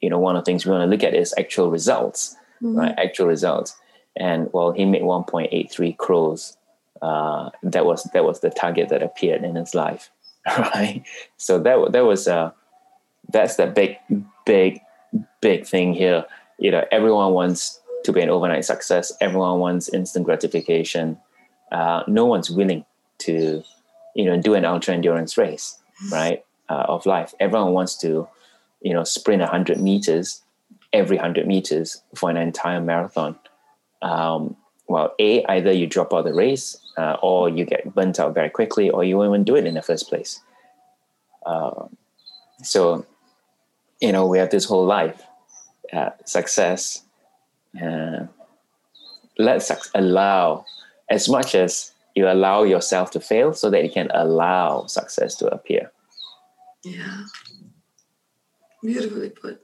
[0.00, 2.76] you know, one of the things we want to look at is actual results, mm-hmm.
[2.76, 2.94] right?
[2.98, 3.76] Actual results,
[4.16, 6.56] and well, he made 1.83 crores.
[7.02, 10.10] Uh, that was that was the target that appeared in his life
[10.58, 11.02] right?
[11.36, 12.52] So that that was uh,
[13.32, 13.96] that's the big,
[14.44, 14.80] big,
[15.40, 16.24] big thing here.
[16.58, 19.12] You know, everyone wants to be an overnight success.
[19.20, 21.18] Everyone wants instant gratification.
[21.72, 22.84] Uh, no one's willing
[23.18, 23.62] to,
[24.14, 25.78] you know, do an ultra endurance race,
[26.10, 26.44] right?
[26.68, 27.34] Uh, of life.
[27.40, 28.28] Everyone wants to,
[28.80, 30.42] you know, sprint hundred meters
[30.92, 33.38] every hundred meters for an entire marathon.
[34.02, 34.56] Um,
[34.88, 38.50] well, a either you drop out the race, uh, or you get burnt out very
[38.50, 40.40] quickly, or you won't even do it in the first place.
[41.46, 41.86] Uh,
[42.62, 43.06] so,
[44.00, 45.22] you know, we have this whole life,
[45.92, 47.04] uh, success.
[47.80, 48.26] Uh,
[49.38, 50.64] let's allow
[51.08, 55.46] as much as you allow yourself to fail, so that you can allow success to
[55.46, 55.92] appear.
[56.84, 57.24] Yeah,
[58.82, 59.60] beautifully put.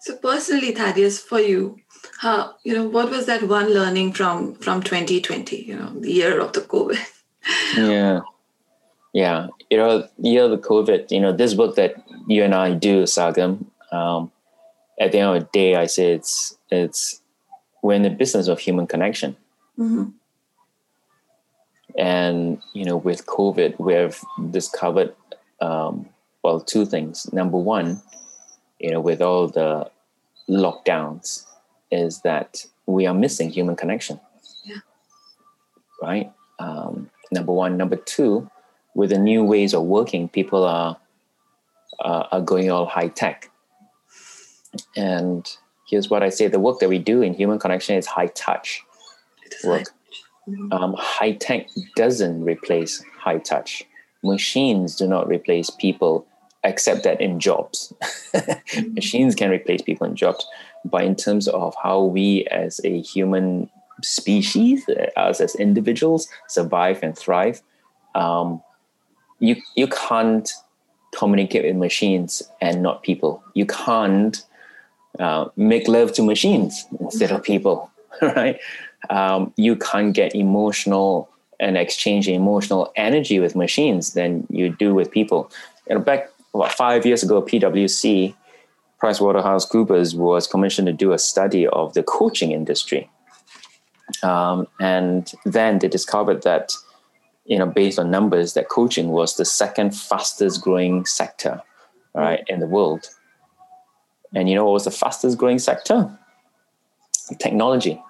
[0.00, 1.80] So personally, Thaddeus, for you,
[2.20, 6.40] how you know what was that one learning from from 2020 you know the year
[6.40, 6.98] of the covid
[7.76, 8.20] yeah
[9.12, 11.94] yeah you know year of the covid you know this book that
[12.28, 14.30] you and i do Sargam um,
[14.98, 17.22] at the end of the day i say it's it's
[17.82, 19.36] we're in the business of human connection
[19.78, 20.10] mm-hmm.
[21.98, 25.14] and you know with covid we've discovered
[25.60, 26.06] um,
[26.42, 28.00] well two things number one
[28.78, 29.90] you know with all the
[30.48, 31.46] lockdowns
[31.90, 34.20] is that we are missing human connection.
[34.64, 34.78] Yeah.
[36.02, 36.32] Right?
[36.58, 37.76] Um, number one.
[37.76, 38.50] Number two,
[38.94, 40.96] with the new ways of working, people are
[42.00, 43.50] uh, are going all high tech.
[44.96, 45.48] And
[45.88, 48.82] here's what I say: the work that we do in human connection is high touch
[49.64, 49.88] work.
[50.48, 50.72] Mm-hmm.
[50.72, 53.84] Um, high tech doesn't replace high touch.
[54.22, 56.26] Machines do not replace people,
[56.64, 57.92] except that in jobs.
[58.32, 58.94] mm-hmm.
[58.94, 60.46] Machines can replace people in jobs
[60.84, 63.70] but in terms of how we as a human
[64.02, 67.62] species, us as individuals, survive and thrive,
[68.14, 68.62] um,
[69.38, 70.50] you you can't
[71.16, 73.42] communicate with machines and not people.
[73.54, 74.42] You can't
[75.18, 77.90] uh, make love to machines instead of people,
[78.22, 78.58] right?
[79.08, 85.10] Um, you can't get emotional and exchange emotional energy with machines than you do with
[85.10, 85.50] people.
[85.88, 88.34] You know, back about five years ago, PwC
[89.02, 93.10] PricewaterhouseCoopers was commissioned to do a study of the coaching industry.
[94.22, 96.74] Um, and then they discovered that,
[97.46, 101.62] you know, based on numbers, that coaching was the second fastest growing sector,
[102.14, 103.08] right, in the world.
[104.34, 106.16] And you know what was the fastest growing sector?
[107.38, 108.02] Technology.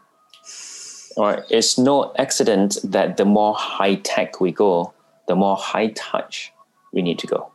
[1.16, 1.43] All right.
[1.51, 4.93] It's no accident that the more high tech we go,
[5.28, 6.53] the more high touch
[6.93, 7.53] we need to go.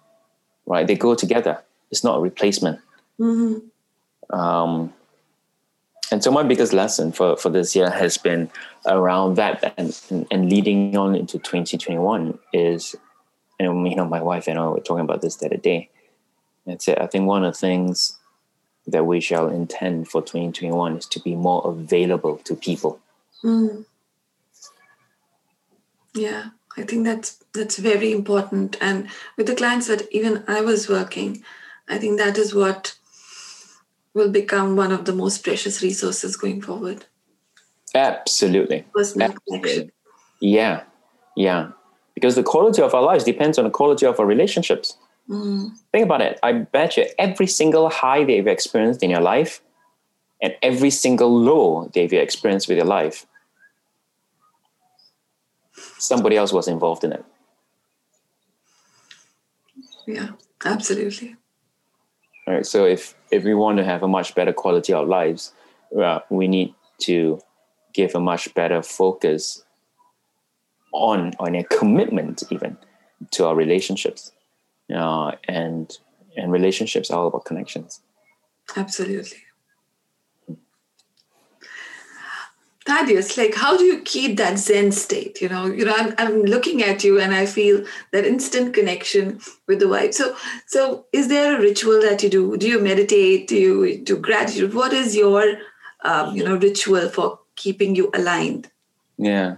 [0.66, 0.88] Right?
[0.88, 1.62] They go together.
[1.92, 2.80] It's not a replacement.
[3.20, 4.36] Mm-hmm.
[4.38, 4.94] Um,
[6.12, 8.50] and so my biggest lesson for, for this year has been
[8.86, 12.96] around that and, and, and leading on into 2021 is,
[13.60, 15.90] and you know, my wife and I were talking about this the other day.
[16.66, 17.00] That's it.
[17.00, 18.18] I think one of the things
[18.88, 23.00] that we shall intend for 2021 is to be more available to people.
[23.44, 23.86] Mm.
[26.14, 28.78] Yeah, I think that's that's very important.
[28.82, 29.08] And
[29.38, 31.44] with the clients that even I was working,
[31.88, 32.96] I think that is what
[34.14, 37.06] will become one of the most precious resources going forward.
[37.94, 38.86] Absolutely.
[38.94, 39.60] Personal Absolutely.
[39.60, 39.92] connection.
[40.42, 40.84] Yeah,
[41.36, 41.70] yeah.
[42.14, 44.98] Because the quality of our lives depends on the quality of our relationships.
[45.30, 45.72] Mm.
[45.92, 46.40] Think about it.
[46.44, 49.62] I bet you every single high that you've experienced in your life
[50.42, 53.26] and every single low that you've experienced with your life,
[55.98, 57.26] somebody else was involved in it.
[60.08, 60.30] Yeah,
[60.64, 61.36] absolutely.
[62.48, 62.66] All right.
[62.66, 65.54] So if if we want to have a much better quality of lives,
[66.00, 67.40] uh, we need to
[67.94, 69.64] give a much better focus
[70.94, 72.78] on on a commitment even
[73.32, 74.32] to our relationships,
[74.94, 75.98] uh, and
[76.38, 78.02] and relationships are all about connections.
[78.76, 79.45] Absolutely.
[82.86, 85.42] Thaddeus, like how do you keep that Zen state?
[85.42, 89.40] You know, you know, I'm, I'm looking at you and I feel that instant connection
[89.68, 90.14] with the vibe.
[90.14, 90.36] So,
[90.68, 92.58] so is there a ritual that you do?
[92.58, 93.48] Do you meditate?
[93.48, 94.76] Do you do gratitude?
[94.76, 95.58] What is your,
[96.04, 98.70] um, you know, ritual for keeping you aligned?
[99.18, 99.56] Yeah.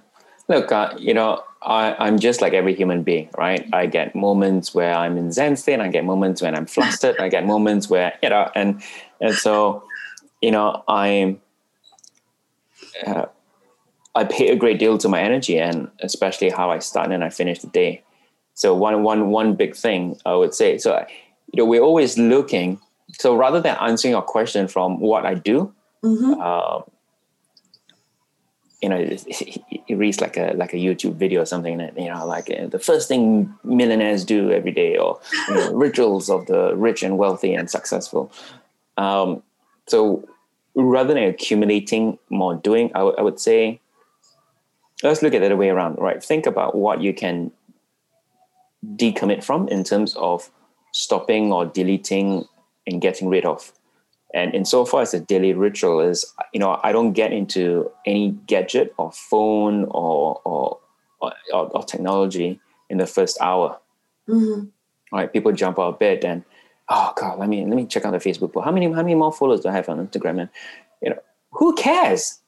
[0.48, 3.68] Look, uh, you know, I, I'm just like every human being, right?
[3.74, 5.82] I get moments where I'm in Zen state.
[5.82, 7.20] I get moments when I'm flustered.
[7.20, 8.82] I get moments where, you know, and
[9.20, 9.84] and so,
[10.42, 11.42] you know, I'm.
[13.06, 13.26] Uh,
[14.16, 17.30] I pay a great deal to my energy and especially how I start and I
[17.30, 18.02] finish the day.
[18.56, 20.78] So one one one big thing I would say.
[20.80, 21.06] So
[21.54, 22.80] you know, we're always looking.
[23.20, 25.72] So rather than answering your question from what I do,
[26.04, 26.42] Mhm.
[26.42, 26.82] uh,
[28.82, 29.24] you know, it,
[29.88, 32.68] it reads like a like a YouTube video or something that you know, like uh,
[32.68, 35.20] the first thing millionaires do every day, or
[35.50, 38.32] you know, rituals of the rich and wealthy and successful.
[38.98, 39.44] Um,
[39.88, 40.28] so
[40.78, 43.82] rather than accumulating more doing, I, w- I would say,
[45.04, 46.24] let's look at it the other way around, right?
[46.24, 47.52] Think about what you can
[48.96, 50.50] decommit from in terms of
[50.94, 52.46] stopping or deleting
[52.86, 53.74] and getting rid of.
[54.34, 58.94] And insofar as the daily ritual is, you know, I don't get into any gadget
[58.98, 60.80] or phone or or
[61.20, 62.60] or, or technology
[62.90, 63.80] in the first hour.
[64.28, 64.70] Mhm.
[65.12, 65.32] Right?
[65.32, 66.44] People jump out of bed and
[66.90, 68.66] oh god, let me let me check out the Facebook post.
[68.66, 70.42] How many how many more followers do I have on Instagram?
[70.42, 70.50] And
[71.02, 71.20] you know,
[71.52, 72.40] who cares?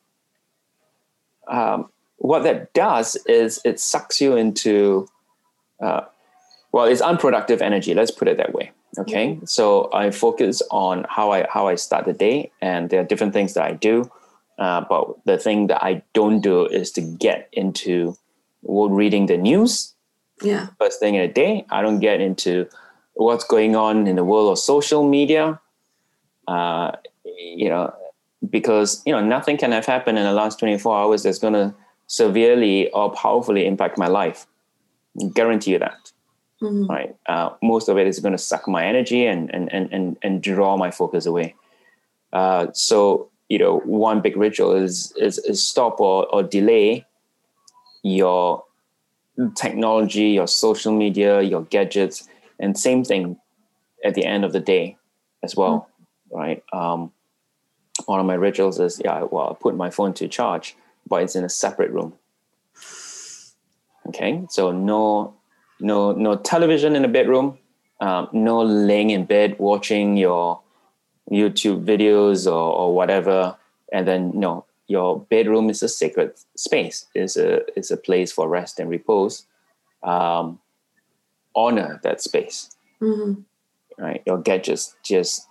[1.48, 5.08] Um, what that does is it sucks you into
[5.82, 6.02] uh,
[6.72, 7.94] well, it's unproductive energy.
[7.94, 8.72] Let's put it that way.
[8.98, 13.04] Okay, so I focus on how I how I start the day, and there are
[13.04, 14.10] different things that I do.
[14.58, 18.18] Uh, but the thing that I don't do is to get into
[18.62, 19.94] well, reading the news
[20.42, 20.68] Yeah.
[20.80, 21.66] first thing in the day.
[21.70, 22.68] I don't get into
[23.20, 25.60] what's going on in the world of social media.
[26.48, 26.92] Uh,
[27.38, 27.94] you know,
[28.50, 31.74] because you know nothing can have happened in the last 24 hours that's going to
[32.08, 34.48] severely or powerfully impact my life.
[35.34, 36.12] Guarantee you that
[36.62, 36.90] Mhm.
[36.90, 37.16] right?
[37.28, 40.42] Uh, most of it is going to suck my energy and and and and, and
[40.42, 41.56] draw my focus away.
[42.34, 47.06] Uh, so you know, one big ritual is is, is stop or, or delay
[48.04, 48.64] your
[49.56, 52.28] technology, your social media, your gadgets,
[52.60, 53.38] and same thing
[54.04, 54.98] at the end of the day
[55.44, 55.90] as well,
[56.32, 56.64] right?
[56.74, 57.12] Um,
[58.06, 60.76] one of my rituals is yeah, well, I put my phone to charge,
[61.08, 62.14] but it's in a separate room.
[64.08, 65.36] Okay, so no
[65.80, 67.58] no no television in the bedroom
[68.02, 70.62] um, no laying in bed watching your
[71.32, 73.56] youtube videos or, or whatever
[73.94, 78.50] and then no your bedroom is a sacred space it's a is a place for
[78.50, 79.46] rest and repose
[80.04, 80.60] um,
[81.56, 82.70] honor that space
[83.02, 83.44] Mhm.
[83.98, 85.48] right your gadgets just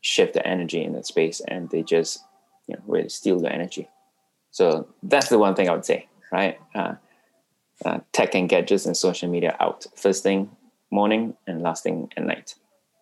[0.00, 2.24] shift the energy in that space and they just
[2.66, 3.88] you know really steal the energy
[4.50, 6.94] so that's the one thing i would say right uh,
[7.84, 10.50] uh, tech and gadgets and social media out first thing
[10.90, 12.54] morning and last thing at night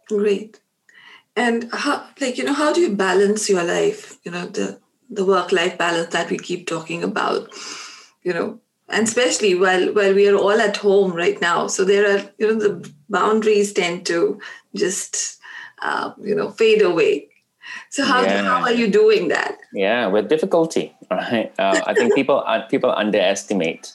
[0.09, 0.61] Great.
[1.37, 4.19] And how, like, you know, how do you balance your life?
[4.25, 4.81] You know, the
[5.11, 7.49] the work life balance that we keep talking about.
[8.23, 12.05] You know, and especially while while we are all at home right now, so there
[12.11, 14.41] are you know the boundaries tend to
[14.75, 15.39] just
[15.83, 17.29] uh, you know fade away.
[17.91, 18.43] So how Yeah.
[18.43, 19.59] how are you doing that?
[19.73, 23.93] yeah with difficulty right uh, i think people people underestimate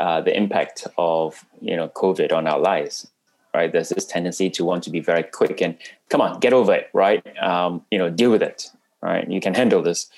[0.00, 3.06] uh, the impact of you know covid on our lives
[3.54, 3.72] right?
[3.72, 5.76] There's this tendency to want to be very quick and
[6.10, 7.22] come on, get over it, right?
[7.40, 8.70] Um, you know, deal with it,
[9.00, 9.30] right?
[9.30, 10.10] You can handle this.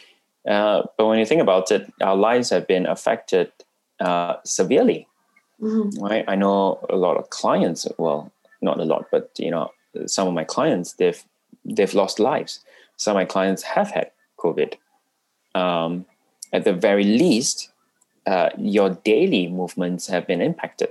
[0.48, 3.52] Uh, but when you think about it, our lives have been affected
[4.00, 5.06] uh, severely,
[5.60, 6.02] mm-hmm.
[6.02, 6.24] right?
[6.28, 7.86] I know a lot of clients.
[7.98, 8.32] Well,
[8.62, 9.70] not a lot, but you know,
[10.06, 11.22] some of my clients they've
[11.64, 12.60] they've lost lives.
[12.96, 14.74] Some of my clients have had COVID.
[15.54, 16.06] Um,
[16.52, 17.70] at the very least,
[18.26, 20.90] uh, your daily movements have been impacted.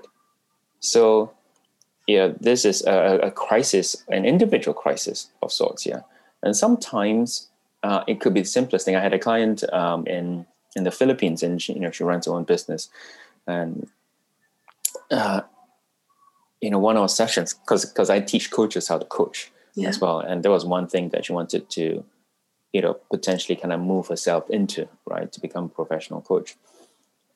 [0.80, 1.32] So,
[2.08, 5.86] yeah, this is a, a, crisis, an individual crisis of sorts.
[5.86, 6.02] Yeah,
[6.44, 7.50] and sometimes
[7.84, 8.96] uh, it could be the simplest thing.
[8.96, 10.46] I had a client um, in
[10.76, 12.90] in the Philippines, and she, you know she runs her own business,
[13.48, 13.88] and
[15.12, 15.42] uh,
[16.62, 19.90] you know one of our sessions because because I teach coaches how to coach yeah.
[19.90, 22.04] as well, and there was one thing that she wanted to
[22.76, 26.58] you know potentially kind of move herself into right to become a professional coach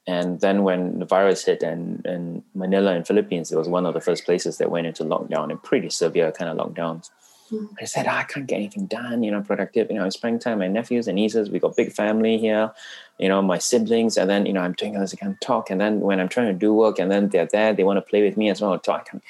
[0.06, 3.94] and then when the virus hit and in manila in philippines it was one of
[3.94, 7.10] the first places that went into lockdown and pretty severe kind of lockdowns
[7.52, 7.70] mm.
[7.82, 10.40] i said oh, i can't get anything done you know productive you know i'm spending
[10.40, 12.74] time with my nephews and nieces we got big family here
[13.20, 15.80] you know my siblings and then you know i'm doing this i can talk and
[15.80, 18.24] then when i'm trying to do work and then they're there they want to play
[18.24, 19.22] with me as well talk I can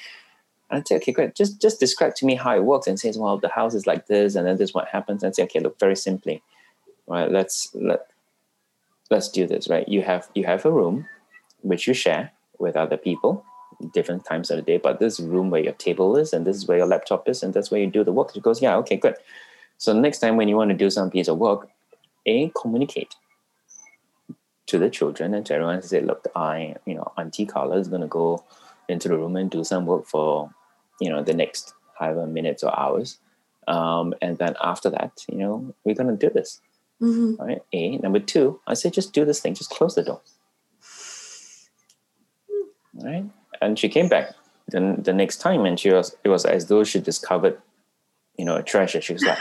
[0.70, 1.34] I'd say, okay, great.
[1.34, 4.06] Just just describe to me how it works and says, well, the house is like
[4.06, 5.22] this, and then this what happens.
[5.22, 6.42] And say, okay, look, very simply,
[7.06, 7.30] right?
[7.30, 8.06] Let's let
[9.10, 9.88] let's do this, right?
[9.88, 11.06] You have you have a room
[11.62, 13.44] which you share with other people,
[13.92, 16.68] different times of the day, but this room where your table is, and this is
[16.68, 18.34] where your laptop is, and that's where you do the work.
[18.36, 19.16] It goes, yeah, okay, good.
[19.78, 21.68] So next time when you want to do some piece of work,
[22.26, 23.14] a communicate
[24.70, 27.88] to the children and to everyone and say, look, I, you know, Auntie Carla is
[27.88, 28.44] gonna go
[28.90, 30.50] into the room and do some work for
[31.00, 33.18] you know the next however minutes or hours
[33.68, 36.60] um, and then after that you know we're going to do this.
[37.00, 37.42] Mm-hmm.
[37.42, 37.96] right a.
[37.98, 39.54] Number two i said just do this thing.
[39.54, 40.20] Just close the door.
[42.94, 43.24] Right
[43.62, 44.34] and she came back
[44.68, 47.60] then the next time and she was it was as though she discovered
[48.36, 49.38] you know a treasure she was like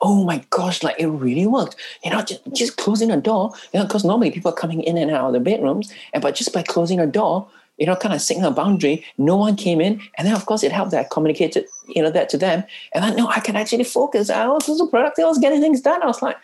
[0.00, 3.78] oh my gosh like it really worked you know just, just closing the door you
[3.78, 6.52] know because normally people are coming in and out of the bedrooms and but just
[6.52, 7.48] by closing a door
[7.80, 9.04] you know, kind of setting a boundary.
[9.16, 10.00] No one came in.
[10.16, 12.62] And then, of course, it helped that I communicated, you know, that to them.
[12.92, 14.28] And I know I can actually focus.
[14.28, 15.24] I was so productive.
[15.24, 16.02] I was getting things done.
[16.02, 16.36] I was like,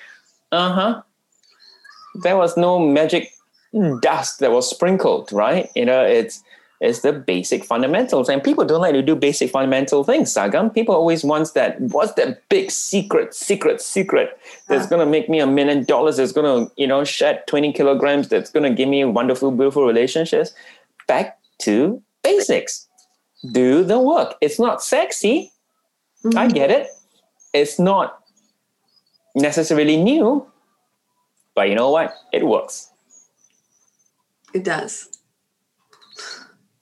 [0.50, 1.02] uh huh.
[2.22, 3.30] There was no magic
[4.00, 5.68] dust that was sprinkled, right?
[5.76, 6.42] You know, it's,
[6.80, 8.28] it's the basic fundamentals.
[8.28, 10.72] And people don't like to do basic fundamental things, Sargam.
[10.72, 15.40] People always want that, what's that big secret, secret, secret that's going to make me
[15.40, 18.88] a million dollars, that's going to, you know, shed 20 kilograms, that's going to give
[18.88, 20.52] me wonderful, beautiful relationships
[21.06, 22.86] back to basics.
[23.52, 24.34] Do the work.
[24.40, 25.52] It's not sexy.
[26.24, 26.38] Mm-hmm.
[26.38, 26.88] I get it.
[27.54, 28.22] It's not
[29.34, 30.46] necessarily new,
[31.54, 32.14] but you know what?
[32.32, 32.90] It works.
[34.52, 35.15] It does.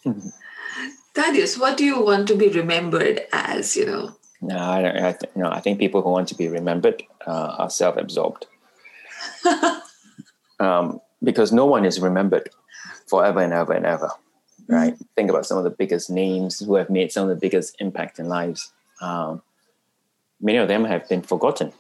[1.15, 3.77] Thaddeus, what do you want to be remembered as?
[3.77, 4.17] You know.
[4.41, 4.97] No, I don't.
[4.97, 8.47] I th- no, I think people who want to be remembered uh, are self-absorbed,
[10.61, 12.51] um, because no one is remembered
[13.07, 14.11] forever and ever and ever,
[14.69, 14.95] right?
[14.95, 15.05] Mm-hmm.
[15.17, 18.19] Think about some of the biggest names who have made some of the biggest impact
[18.19, 18.73] in lives.
[19.01, 19.41] Um,
[20.41, 21.73] many of them have been forgotten,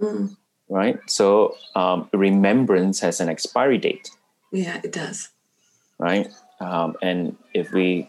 [0.00, 0.34] mm.
[0.68, 0.98] right?
[1.06, 4.10] So um, remembrance has an expiry date.
[4.52, 5.28] Yeah, it does.
[5.98, 6.28] Right,
[6.60, 8.08] um, and if we,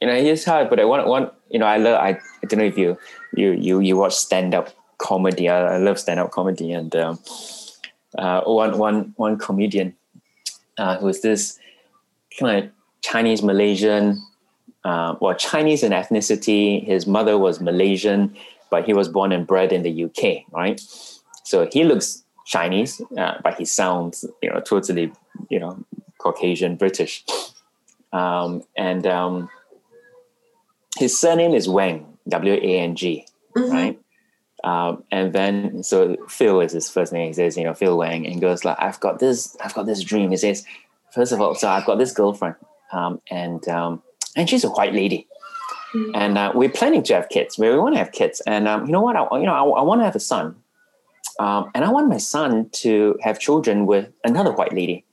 [0.00, 2.00] you know, it's hard, but I want, want, you know, I love.
[2.00, 2.98] I, I don't know if you,
[3.34, 5.48] you, you, you watch stand up comedy.
[5.48, 7.18] I, I love stand up comedy, and um,
[8.18, 9.94] uh, one, one, one comedian
[10.78, 11.58] uh, who was this
[12.38, 12.70] kind of
[13.02, 14.22] Chinese Malaysian,
[14.84, 16.84] uh, well, Chinese in ethnicity.
[16.84, 18.36] His mother was Malaysian,
[18.70, 20.80] but he was born and bred in the UK, right?
[21.44, 25.12] So he looks Chinese, uh, but he sounds, you know, totally,
[25.50, 25.84] you know,
[26.18, 27.24] Caucasian British.
[28.16, 29.50] Um, and um,
[30.96, 33.72] his surname is Wang, W A N G, mm-hmm.
[33.72, 33.96] right?
[34.64, 37.28] Um, and then so Phil is his first name.
[37.28, 40.02] He says, you know, Phil Wang, and goes like, I've got this, I've got this
[40.02, 40.30] dream.
[40.30, 40.64] He says,
[41.12, 42.56] first of all, so I've got this girlfriend,
[42.92, 44.02] um, and um,
[44.34, 45.26] and she's a white lady,
[45.94, 46.12] mm-hmm.
[46.14, 47.58] and uh, we're planning to have kids.
[47.58, 49.16] We, we want to have kids, and um, you know what?
[49.16, 50.56] I, you know, I, I want to have a son,
[51.38, 55.04] um, and I want my son to have children with another white lady,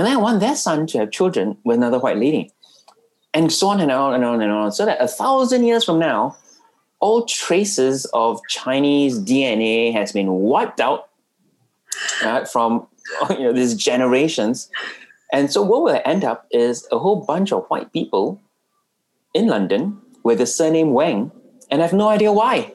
[0.00, 2.50] and then I want their son to have children with another white lady,
[3.34, 5.98] and so on and on and on and on, so that a thousand years from
[5.98, 6.38] now
[7.00, 11.10] all traces of Chinese DNA has been wiped out
[12.24, 12.86] uh, from
[13.28, 14.70] you know these generations.
[15.34, 18.40] And so what will end up is a whole bunch of white people
[19.34, 21.30] in London with the surname Wang
[21.70, 22.72] and I have no idea why.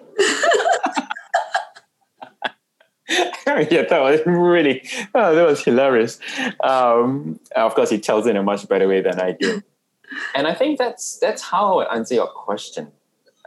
[3.71, 6.19] yeah, that was really, oh, that was hilarious.
[6.63, 9.61] Um, of course, he tells it in a much better way than I do.
[10.35, 12.91] and I think that's that's how I answer your question,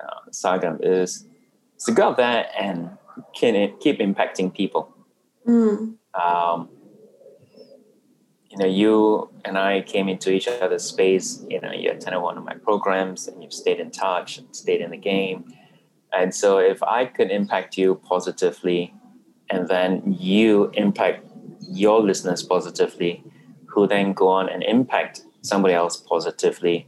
[0.02, 1.26] uh, Sargam, is
[1.84, 2.90] to go there and
[3.34, 4.94] can it keep impacting people.
[5.46, 5.94] Mm.
[6.14, 6.68] Um,
[8.50, 11.44] you know, you and I came into each other's space.
[11.48, 14.80] You know, you attended one of my programs, and you've stayed in touch, and stayed
[14.80, 15.52] in the game.
[16.12, 18.94] And so, if I could impact you positively,
[19.51, 21.24] and then you impact
[21.70, 23.22] your listeners positively,
[23.66, 26.86] who then go on and impact somebody else positively.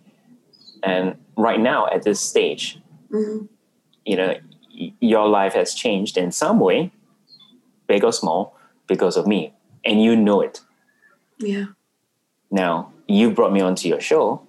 [0.83, 2.79] And right now, at this stage,
[3.13, 3.47] Mm-hmm.
[4.05, 4.35] you know,
[5.01, 6.93] your life has changed in some way,
[7.89, 8.57] big or small,
[8.87, 9.53] because of me,
[9.85, 10.61] and you know it.
[11.41, 11.67] Yeah.
[12.53, 14.47] Now, you brought me onto your show,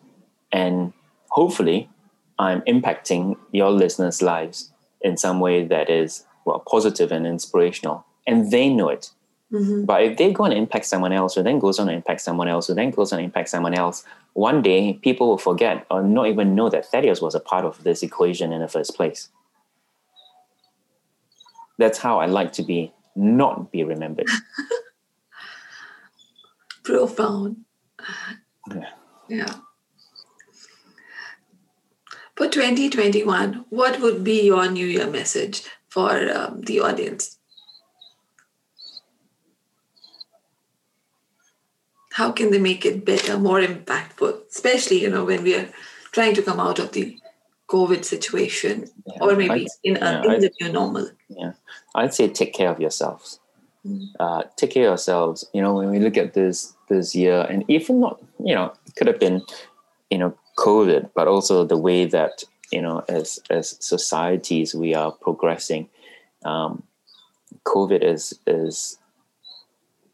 [0.52, 0.94] and
[1.30, 1.90] hopefully,
[2.38, 8.52] I'm impacting your listeners' lives in some way that is well positive and inspirational, and
[8.52, 9.12] they know it.
[9.52, 9.84] Mm-hmm.
[9.84, 12.48] But if they go and impact someone else, who then goes on to impact someone
[12.48, 16.02] else, who then goes on to impact someone else, one day people will forget or
[16.02, 19.28] not even know that Thaddeus was a part of this equation in the first place.
[21.78, 24.28] That's how I like to be, not be remembered.
[26.84, 27.58] Profound.
[28.74, 28.90] Yeah.
[29.28, 29.54] Yeah.
[32.36, 37.38] For 2021, what would be your New Year message for um, the audience?
[42.14, 45.68] How can they make it better, more impactful, especially you know when we are
[46.12, 47.18] trying to come out of the
[47.70, 51.08] COVID situation, Yeah, or maybe I'd- in, yeah, in the new normal?
[51.30, 51.54] Yeah,
[51.96, 53.40] I'd say take care of yourselves.
[53.86, 54.10] Mm.
[54.20, 55.46] Uh, take care of yourselves.
[55.54, 58.96] You know, when we look at this this year, and even not, you know, it
[58.98, 59.42] could have been,
[60.12, 65.12] you know, COVID, but also the way that you know, as as societies, we are
[65.12, 65.90] progressing.
[66.46, 66.84] Um,
[67.66, 68.98] COVID is is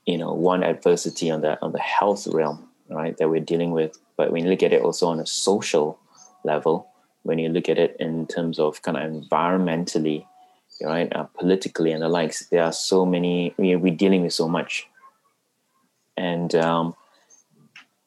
[0.05, 3.97] you know one adversity on the on the health realm, right, that we're dealing with.
[4.17, 5.99] But when you look at it also on a social
[6.43, 6.87] level,
[7.23, 10.25] when you look at it in terms of kind of environmentally,
[10.81, 13.53] right, uh, politically and the likes, there are so many.
[13.57, 14.87] We, we're dealing with so much,
[16.17, 16.95] and um,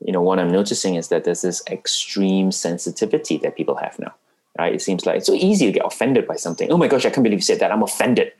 [0.04, 4.14] you know what I'm noticing is that there's this extreme sensitivity that people have now.
[4.58, 4.74] Right?
[4.74, 6.70] It seems like it's so easy to get offended by something.
[6.70, 7.72] Oh my gosh, I can't believe you said that.
[7.72, 8.32] I'm offended.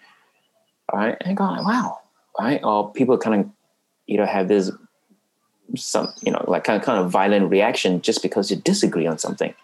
[0.93, 2.01] All right, and go, like, wow,
[2.39, 2.61] right?
[2.65, 3.51] Or people kind of,
[4.07, 4.73] you know, have this
[5.77, 9.17] some, you know, like kind of kind of violent reaction just because you disagree on
[9.17, 9.55] something,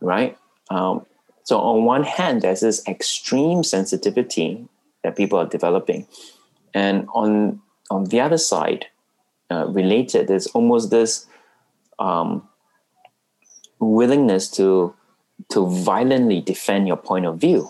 [0.00, 0.36] right?
[0.70, 1.06] Um,
[1.44, 4.66] so on one hand, there's this extreme sensitivity
[5.04, 6.08] that people are developing,
[6.74, 8.86] and on on the other side,
[9.52, 11.26] uh, related, there's almost this
[11.98, 12.48] um,
[13.78, 14.94] willingness to
[15.50, 17.68] to violently defend your point of view,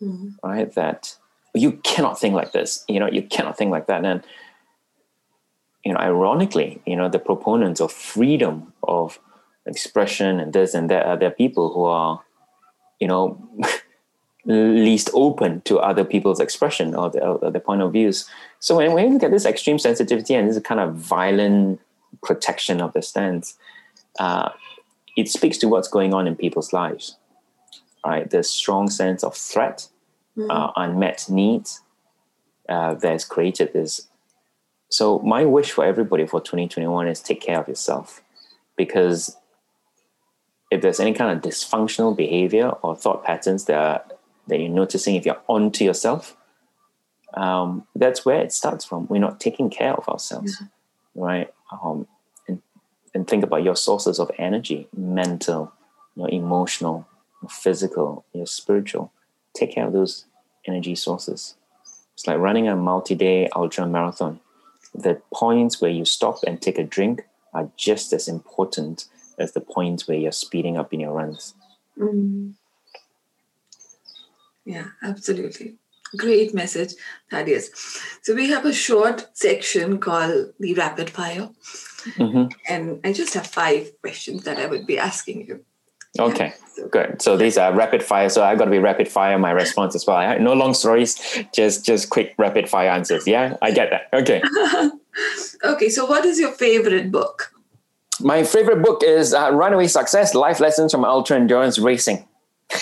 [0.00, 0.34] Mhm.
[0.42, 0.72] right?
[0.74, 1.16] That
[1.54, 4.22] you cannot think like this, you know, you cannot think like that, and
[5.84, 9.18] you know, ironically, you know, the proponents of freedom of
[9.66, 12.20] expression and this and that are there people who are,
[13.00, 13.36] you know,
[14.44, 18.28] least open to other people's expression or their, or their point of views.
[18.60, 21.80] So when, when you look at this extreme sensitivity and this kind of violent
[22.22, 23.56] protection of the stance,
[24.18, 24.50] uh,
[25.16, 27.16] it speaks to what's going on in people's lives,
[28.06, 28.28] right?
[28.30, 29.88] There's strong sense of threat,
[30.36, 30.50] Mhm.
[30.50, 31.82] uh, unmet needs
[32.68, 34.08] uh, that's created this.
[34.88, 38.22] So my wish for everybody for 2021 is take care of yourself,
[38.76, 39.36] because
[40.70, 44.04] if there's any kind of dysfunctional behavior or thought patterns that are,
[44.46, 46.36] that you're noticing, if you're onto yourself,
[47.34, 49.06] um, that's where it starts from.
[49.08, 50.62] We're not taking care of ourselves,
[51.14, 51.52] right?
[51.70, 52.06] Um,
[53.14, 55.72] and, think about your sources of energy, mental,
[56.16, 57.06] your emotional,
[57.42, 59.12] your physical, your spiritual.
[59.54, 60.26] Take care of those
[60.66, 61.54] energy sources.
[62.14, 64.40] It's like running a multi-day ultra marathon.
[64.94, 67.22] The points where you stop and take a drink
[67.54, 69.06] are just as important
[69.38, 71.54] as the points where you're speeding up in your runs.
[71.98, 72.54] Mm.
[74.64, 75.76] Yeah, absolutely.
[76.16, 76.94] Great message,
[77.30, 77.70] Thaddeus.
[78.22, 81.48] So we have a short section called the rapid fire,
[82.18, 82.52] Mhm.
[82.68, 85.64] and I just have five questions that I would be asking you.
[86.18, 87.22] Okay, So- good.
[87.22, 88.28] So these are rapid fire.
[88.28, 90.38] So I've got to be rapid fire my response as well.
[90.40, 91.16] No long stories,
[91.54, 93.26] just just quick rapid fire answers.
[93.26, 94.08] Yeah, I get that.
[94.12, 94.42] Okay.
[95.64, 97.52] okay, so what is your favorite book?
[98.20, 102.28] My favorite book is uh, Runaway Success: Life Lessons from Ultra Endurance Racing.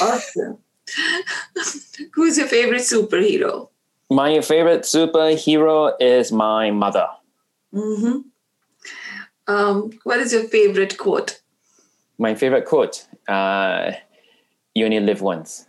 [0.01, 0.59] Awesome.
[2.15, 3.69] Who's your favorite superhero?
[4.11, 7.07] My favorite superhero is my mother.
[7.73, 8.27] hmm
[9.51, 11.41] Um, what is your favorite quote?
[12.19, 13.93] My favorite quote: uh,
[14.75, 15.67] "You only live once."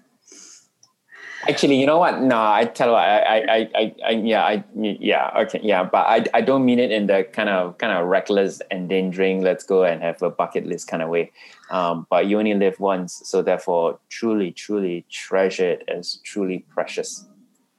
[1.49, 2.21] Actually, you know what?
[2.21, 6.05] No, I tell you what, I, I, I, I, yeah, I, yeah, okay, yeah, but
[6.05, 9.83] I, I don't mean it in the kind of, kind of reckless, endangering, let's go
[9.83, 11.31] and have a bucket list kind of way.
[11.71, 17.25] Um, but you only live once, so therefore, truly, truly treasure it as truly precious.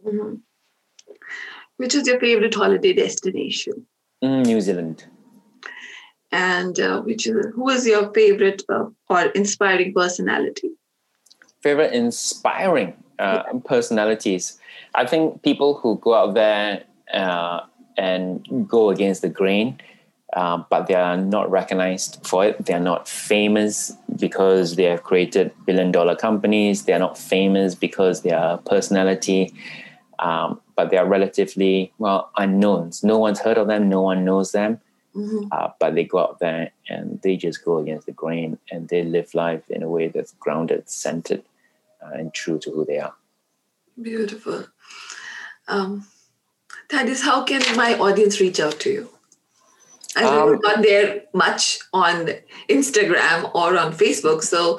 [0.05, 0.34] Mm-hmm.
[1.76, 3.86] Which is your favorite holiday destination?
[4.24, 5.07] Mm, New Zealand.
[6.33, 10.70] And uh, which is, who is your favorite uh, or inspiring personality?
[11.62, 14.59] Favorite inspiring uh, personalities.
[14.95, 17.61] I think people who go out there uh,
[17.97, 19.78] and go against the grain,
[20.33, 22.64] uh, but they are not recognized for it.
[22.64, 26.85] They are not famous because they have created billion dollar companies.
[26.85, 29.53] They are not famous because they are personality,
[30.18, 33.05] um, but they are relatively, well, unknowns.
[33.05, 34.80] No one's heard of them, no one knows them.
[35.15, 35.49] Mm-hmm.
[35.53, 39.05] Uh, but they go out there and they just go against the grain and they
[39.05, 41.43] live life in a way that's grounded, centered,
[42.03, 43.15] uh, and true to who they are.
[44.01, 44.67] Beautiful.
[45.69, 46.07] Um,
[46.89, 49.09] Thaddeus, how can my audience reach out to you?
[50.17, 52.31] I know um, not there much on
[52.69, 54.79] Instagram or on Facebook, so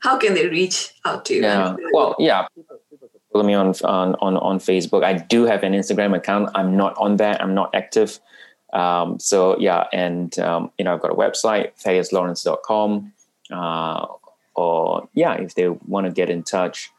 [0.00, 1.42] how can they reach out to you?
[1.42, 2.46] Yeah, well, yeah.
[3.32, 5.04] Follow me on, on on on Facebook.
[5.04, 6.50] I do have an Instagram account.
[6.54, 7.40] I'm not on there.
[7.40, 8.18] I'm not active.
[8.72, 13.12] Um, so yeah, and um, you know, I've got a website, thaddeuslawrence.com.
[13.50, 14.06] Uh,
[14.54, 16.90] or yeah, if they want to get in touch,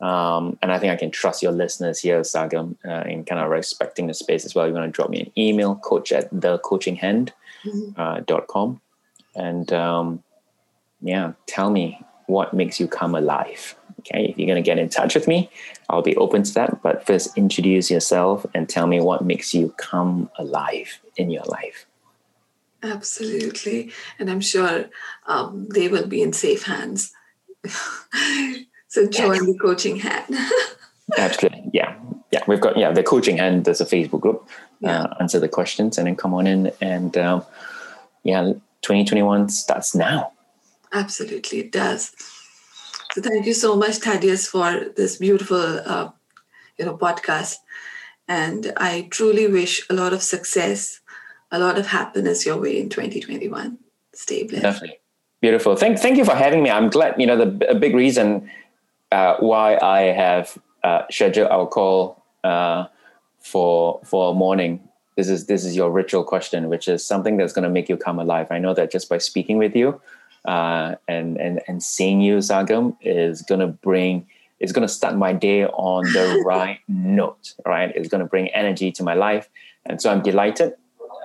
[0.00, 3.50] um, and I think I can trust your listeners here, Sargam, uh, in kind of
[3.50, 4.66] respecting the space as well.
[4.66, 7.34] You want to drop me an email, coach at thecoachinghand.com.
[7.66, 8.00] Mm-hmm.
[8.00, 8.80] Uh, dot com,
[9.34, 10.22] and um,
[11.00, 13.74] yeah, tell me what makes you come alive.
[13.98, 15.50] Okay, if you're going to get in touch with me,
[15.90, 16.80] I'll be open to that.
[16.82, 21.86] But first, introduce yourself and tell me what makes you come alive in your life.
[22.82, 23.92] Absolutely.
[24.18, 24.86] And I'm sure
[25.26, 27.12] um, they will be in safe hands.
[28.88, 30.34] So join the coaching hand.
[31.18, 31.70] Absolutely.
[31.72, 31.94] Yeah.
[32.32, 32.40] Yeah.
[32.46, 34.48] We've got, yeah, the coaching hand, there's a Facebook group,
[34.80, 35.02] yeah.
[35.02, 36.72] uh, answer the questions and then come on in.
[36.80, 37.44] And um,
[38.24, 38.52] yeah,
[38.82, 40.32] 2021 starts now.
[40.92, 41.60] Absolutely.
[41.60, 42.12] It does.
[43.12, 46.10] So thank you so much, Thaddeus, for this beautiful, uh,
[46.78, 47.56] you know, podcast.
[48.26, 51.00] And I truly wish a lot of success,
[51.50, 53.78] a lot of happiness your way in 2021.
[54.12, 54.62] Stay blessed.
[54.62, 54.98] Definitely.
[55.40, 55.76] Beautiful.
[55.76, 56.70] Thank, thank you for having me.
[56.70, 58.50] I'm glad, you know, the a big reason
[59.12, 62.86] uh, why I have uh, scheduled our call uh,
[63.40, 64.80] for for morning.
[65.16, 67.96] This is this is your ritual question, which is something that's going to make you
[67.96, 68.48] come alive.
[68.50, 70.00] I know that just by speaking with you
[70.44, 74.26] uh, and and and seeing you, Sargam, is going to bring
[74.60, 77.54] is going to start my day on the right note.
[77.64, 79.48] Right, it's going to bring energy to my life,
[79.86, 80.74] and so I'm delighted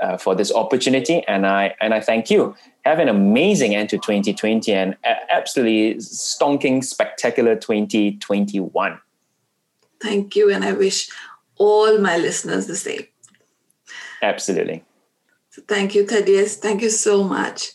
[0.01, 2.55] uh, for this opportunity, and I and I thank you.
[2.85, 4.97] Have an amazing end to 2020 and
[5.29, 8.99] absolutely stonking spectacular 2021.
[10.01, 11.09] Thank you, and I wish
[11.57, 13.07] all my listeners the same.
[14.21, 14.83] Absolutely.
[15.49, 16.57] So thank you, Thaddeus.
[16.57, 17.73] Thank you so much.